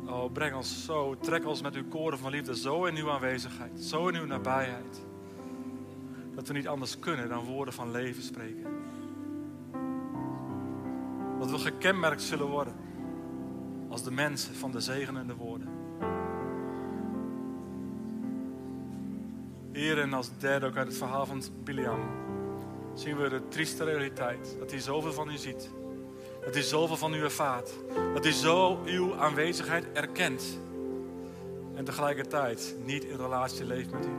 oh, 0.06 0.32
breng 0.32 0.56
ons 0.56 0.86
zo, 0.86 1.18
trek 1.18 1.46
ons 1.46 1.62
met 1.62 1.76
uw 1.76 1.88
koren 1.88 2.18
van 2.18 2.32
liefde 2.32 2.58
zo 2.58 2.86
in 2.86 2.96
uw 2.96 3.12
aanwezigheid, 3.12 3.80
zo 3.80 4.08
in 4.08 4.16
uw 4.16 4.26
nabijheid. 4.26 5.06
Dat 6.36 6.48
we 6.48 6.54
niet 6.54 6.68
anders 6.68 7.00
kunnen 7.00 7.30
dan 7.30 7.46
woorden 7.46 7.74
van 7.74 7.92
leven 7.92 8.24
spreken. 8.24 8.68
Dat 11.40 11.52
we 11.52 11.58
gekenmerkt 11.58 12.22
zullen 12.22 12.48
worden 12.48 12.83
als 13.94 14.04
de 14.04 14.12
mensen 14.12 14.56
van 14.56 14.72
de 14.72 14.80
zegenende 14.80 15.36
woorden. 15.36 15.68
Heer, 19.72 20.00
en 20.00 20.14
als 20.14 20.30
derde 20.40 20.66
ook 20.66 20.76
uit 20.76 20.88
het 20.88 20.98
verhaal 20.98 21.26
van 21.26 21.44
Biliam 21.64 22.00
zien 22.94 23.18
we 23.18 23.30
de 23.30 23.48
trieste 23.48 23.84
realiteit. 23.84 24.56
Dat 24.60 24.72
hij 24.72 24.80
zoveel 24.80 25.14
van 25.14 25.30
u 25.30 25.38
ziet. 25.38 25.70
Dat 26.46 26.54
hij 26.54 26.64
zoveel 26.64 26.98
van 26.98 27.14
u 27.14 27.24
ervaart. 27.24 27.74
Dat 28.14 28.24
hij 28.24 28.34
zo 28.34 28.84
uw 28.86 29.16
aanwezigheid 29.16 29.86
erkent. 29.92 30.60
En 31.76 31.86
tegelijkertijd 31.86 32.76
niet 32.86 33.04
in 33.04 33.18
relatie 33.18 33.66
leeft 33.66 33.92
met 33.92 34.06
u. 34.06 34.14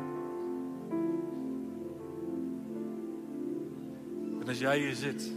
En 4.41 4.49
als 4.49 4.59
jij 4.59 4.79
hier 4.79 4.95
zit 4.95 5.33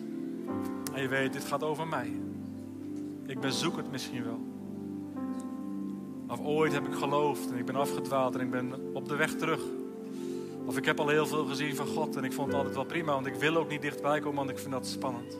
en 0.94 1.02
je 1.02 1.08
weet, 1.08 1.34
dit 1.34 1.44
gaat 1.44 1.64
over 1.64 1.88
mij. 1.88 2.28
Ik 3.28 3.40
bezoek 3.40 3.78
het 3.78 3.92
misschien 3.92 4.24
wel. 4.24 4.40
Of 6.28 6.40
ooit 6.40 6.74
heb 6.74 6.88
ik 6.88 6.94
geloofd 6.94 7.52
en 7.52 7.58
ik 7.58 7.66
ben 7.66 7.76
afgedwaald 7.76 8.36
en 8.36 8.42
ik 8.42 8.52
ben 8.52 8.74
op 8.94 9.08
de 9.08 9.16
weg 9.16 9.36
terug. 9.36 9.62
Of 10.66 10.78
ik 10.78 10.86
heb 10.86 11.00
al 11.00 11.08
heel 11.08 11.26
veel 11.26 11.46
gezien 11.46 11.76
van 11.76 11.88
God 11.88 12.16
en 12.16 12.24
ik 12.24 12.34
vond 12.34 12.48
het 12.48 12.56
altijd 12.56 12.76
wel 12.76 12.86
prima, 12.86 13.14
want 13.14 13.26
ik 13.26 13.36
wil 13.36 13.56
ook 13.56 13.70
niet 13.70 13.82
dichtbij 13.82 14.20
komen, 14.20 14.38
want 14.38 14.50
ik 14.50 14.60
vind 14.60 14.72
dat 14.72 14.88
spannend. 14.88 15.40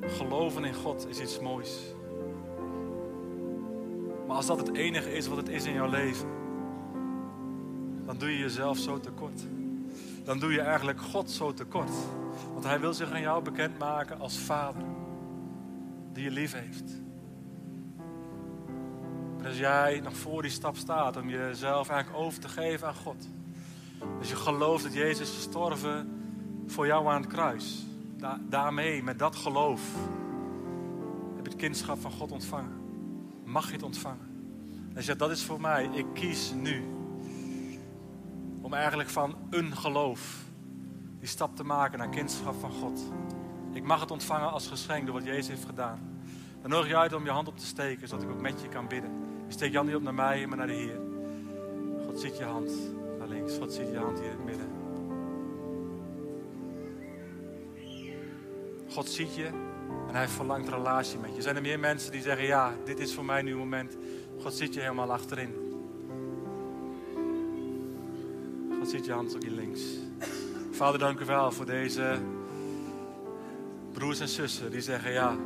Geloven 0.00 0.64
in 0.64 0.74
God 0.74 1.06
is 1.08 1.20
iets 1.20 1.40
moois. 1.40 1.94
Maar 4.26 4.36
als 4.36 4.46
dat 4.46 4.58
het 4.58 4.74
enige 4.74 5.12
is 5.12 5.26
wat 5.26 5.36
het 5.36 5.48
is 5.48 5.64
in 5.64 5.72
jouw 5.72 5.90
leven, 5.90 6.28
dan 8.06 8.18
doe 8.18 8.30
je 8.30 8.38
jezelf 8.38 8.78
zo 8.78 9.00
tekort. 9.00 9.42
Dan 10.24 10.38
doe 10.38 10.52
je 10.52 10.60
eigenlijk 10.60 11.00
God 11.00 11.30
zo 11.30 11.54
tekort. 11.54 11.92
Want 12.52 12.64
hij 12.64 12.80
wil 12.80 12.94
zich 12.94 13.10
aan 13.10 13.20
jou 13.20 13.42
bekendmaken 13.42 14.20
als 14.20 14.38
vader. 14.38 14.82
Die 16.12 16.24
je 16.24 16.30
lief 16.30 16.52
heeft. 16.52 17.02
En 19.38 19.46
als 19.46 19.58
jij 19.58 20.00
nog 20.00 20.16
voor 20.16 20.42
die 20.42 20.50
stap 20.50 20.76
staat 20.76 21.16
om 21.16 21.28
jezelf 21.28 21.88
eigenlijk 21.88 22.22
over 22.24 22.40
te 22.40 22.48
geven 22.48 22.86
aan 22.86 22.94
God. 22.94 23.28
Als 24.18 24.28
je 24.28 24.36
gelooft 24.36 24.82
dat 24.82 24.94
Jezus 24.94 25.28
is 25.28 25.34
gestorven 25.34 26.08
voor 26.66 26.86
jou 26.86 27.08
aan 27.08 27.20
het 27.22 27.30
kruis. 27.30 27.86
daarmee, 28.48 29.02
met 29.02 29.18
dat 29.18 29.36
geloof, 29.36 29.80
heb 31.34 31.44
je 31.44 31.50
het 31.50 31.60
kindschap 31.60 32.00
van 32.00 32.10
God 32.10 32.32
ontvangen. 32.32 32.72
Mag 33.44 33.66
je 33.66 33.72
het 33.72 33.82
ontvangen. 33.82 34.32
En 34.88 34.94
je 34.94 35.02
zegt, 35.02 35.18
dat 35.18 35.30
is 35.30 35.42
voor 35.42 35.60
mij. 35.60 35.88
Ik 35.92 36.06
kies 36.14 36.52
nu. 36.52 36.84
Om 38.60 38.74
eigenlijk 38.74 39.08
van 39.08 39.36
een 39.50 39.76
geloof 39.76 40.44
die 41.24 41.32
stap 41.32 41.56
te 41.56 41.64
maken 41.64 41.98
naar 41.98 42.08
kindschap 42.08 42.54
van 42.60 42.70
God. 42.70 43.00
Ik 43.72 43.82
mag 43.82 44.00
het 44.00 44.10
ontvangen 44.10 44.50
als 44.50 44.66
geschenk 44.66 45.06
door 45.06 45.14
wat 45.14 45.24
Jezus 45.24 45.48
heeft 45.48 45.64
gedaan. 45.64 45.98
Dan 46.60 46.70
nodig 46.70 46.88
je 46.88 46.96
uit 46.96 47.12
om 47.12 47.24
je 47.24 47.30
hand 47.30 47.48
op 47.48 47.58
te 47.58 47.66
steken, 47.66 48.08
zodat 48.08 48.24
ik 48.24 48.30
ook 48.30 48.40
met 48.40 48.60
je 48.60 48.68
kan 48.68 48.88
bidden. 48.88 49.10
Je 49.46 49.52
steekt 49.52 49.70
je 49.70 49.76
hand 49.76 49.88
niet 49.88 49.98
op 49.98 50.02
naar 50.02 50.14
mij, 50.14 50.46
maar 50.46 50.56
naar 50.56 50.66
de 50.66 50.72
Heer. 50.72 51.00
God 52.06 52.20
ziet 52.20 52.36
je 52.36 52.44
hand 52.44 52.70
naar 53.18 53.28
links. 53.28 53.56
God 53.58 53.72
ziet 53.72 53.88
je 53.88 53.96
hand 53.96 54.18
hier 54.18 54.30
in 54.30 54.36
het 54.36 54.44
midden. 54.44 54.68
God 58.90 59.08
ziet 59.08 59.34
je 59.34 59.46
En 60.08 60.14
hij 60.14 60.28
verlangt 60.28 60.68
relatie 60.68 61.18
met 61.18 61.36
je. 61.36 61.42
Zijn 61.42 61.56
er 61.56 61.62
meer 61.62 61.80
mensen 61.80 62.12
die 62.12 62.22
zeggen, 62.22 62.46
ja, 62.46 62.74
dit 62.84 62.98
is 62.98 63.14
voor 63.14 63.24
mij 63.24 63.42
nu 63.42 63.56
moment. 63.56 63.96
God 64.40 64.54
ziet 64.54 64.74
je 64.74 64.80
helemaal 64.80 65.12
achterin. 65.12 65.54
God 68.78 68.88
ziet 68.88 69.04
je 69.04 69.12
hand 69.12 69.34
ook 69.34 69.42
hier 69.42 69.50
links. 69.50 69.82
Vader, 70.74 70.98
dank 70.98 71.20
u 71.20 71.24
wel 71.24 71.52
voor 71.52 71.66
deze 71.66 72.18
broers 73.92 74.20
en 74.20 74.28
zussen 74.28 74.70
die 74.70 74.80
zeggen, 74.80 75.12
ja, 75.12 75.36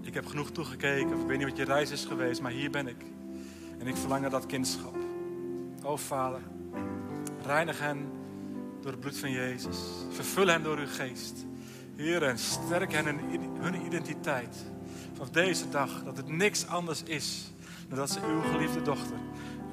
ik 0.00 0.14
heb 0.14 0.26
genoeg 0.26 0.50
toegekeken. 0.50 1.20
Ik 1.20 1.26
weet 1.26 1.38
niet 1.38 1.48
wat 1.48 1.56
je 1.56 1.64
reis 1.64 1.90
is 1.90 2.04
geweest, 2.04 2.40
maar 2.40 2.50
hier 2.50 2.70
ben 2.70 2.86
ik. 2.86 3.04
En 3.78 3.86
ik 3.86 3.96
verlang 3.96 4.20
naar 4.20 4.30
dat 4.30 4.46
kindschap. 4.46 4.96
O 5.82 5.96
Vader, 5.96 6.40
reinig 7.42 7.80
hen 7.80 8.06
door 8.80 8.90
het 8.90 9.00
bloed 9.00 9.18
van 9.18 9.30
Jezus. 9.30 9.78
Vervul 10.10 10.46
hen 10.46 10.62
door 10.62 10.78
uw 10.78 10.86
geest. 10.86 11.46
Heer, 11.96 12.22
en 12.22 12.38
sterk 12.38 12.92
hen 12.92 13.06
in 13.30 13.40
hun 13.58 13.86
identiteit. 13.86 14.64
Van 15.12 15.28
deze 15.32 15.68
dag, 15.68 16.04
dat 16.04 16.16
het 16.16 16.28
niks 16.28 16.66
anders 16.66 17.02
is 17.02 17.52
dan 17.88 17.98
dat 17.98 18.10
ze 18.10 18.20
uw 18.20 18.40
geliefde 18.40 18.82
dochter, 18.82 19.16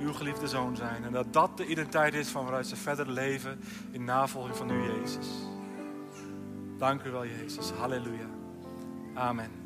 uw 0.03 0.13
geliefde 0.13 0.47
zoon 0.47 0.75
zijn. 0.75 1.03
En 1.03 1.11
dat 1.11 1.33
dat 1.33 1.57
de 1.57 1.65
identiteit 1.65 2.13
is 2.13 2.29
van 2.29 2.43
waaruit 2.43 2.67
ze 2.67 2.75
verder 2.75 3.09
leven 3.09 3.59
in 3.91 4.03
navolging 4.03 4.55
van 4.55 4.71
u, 4.71 4.83
Jezus. 4.83 5.27
Dank 6.77 7.03
u 7.03 7.11
wel, 7.11 7.25
Jezus. 7.25 7.71
Halleluja. 7.71 8.29
Amen. 9.13 9.62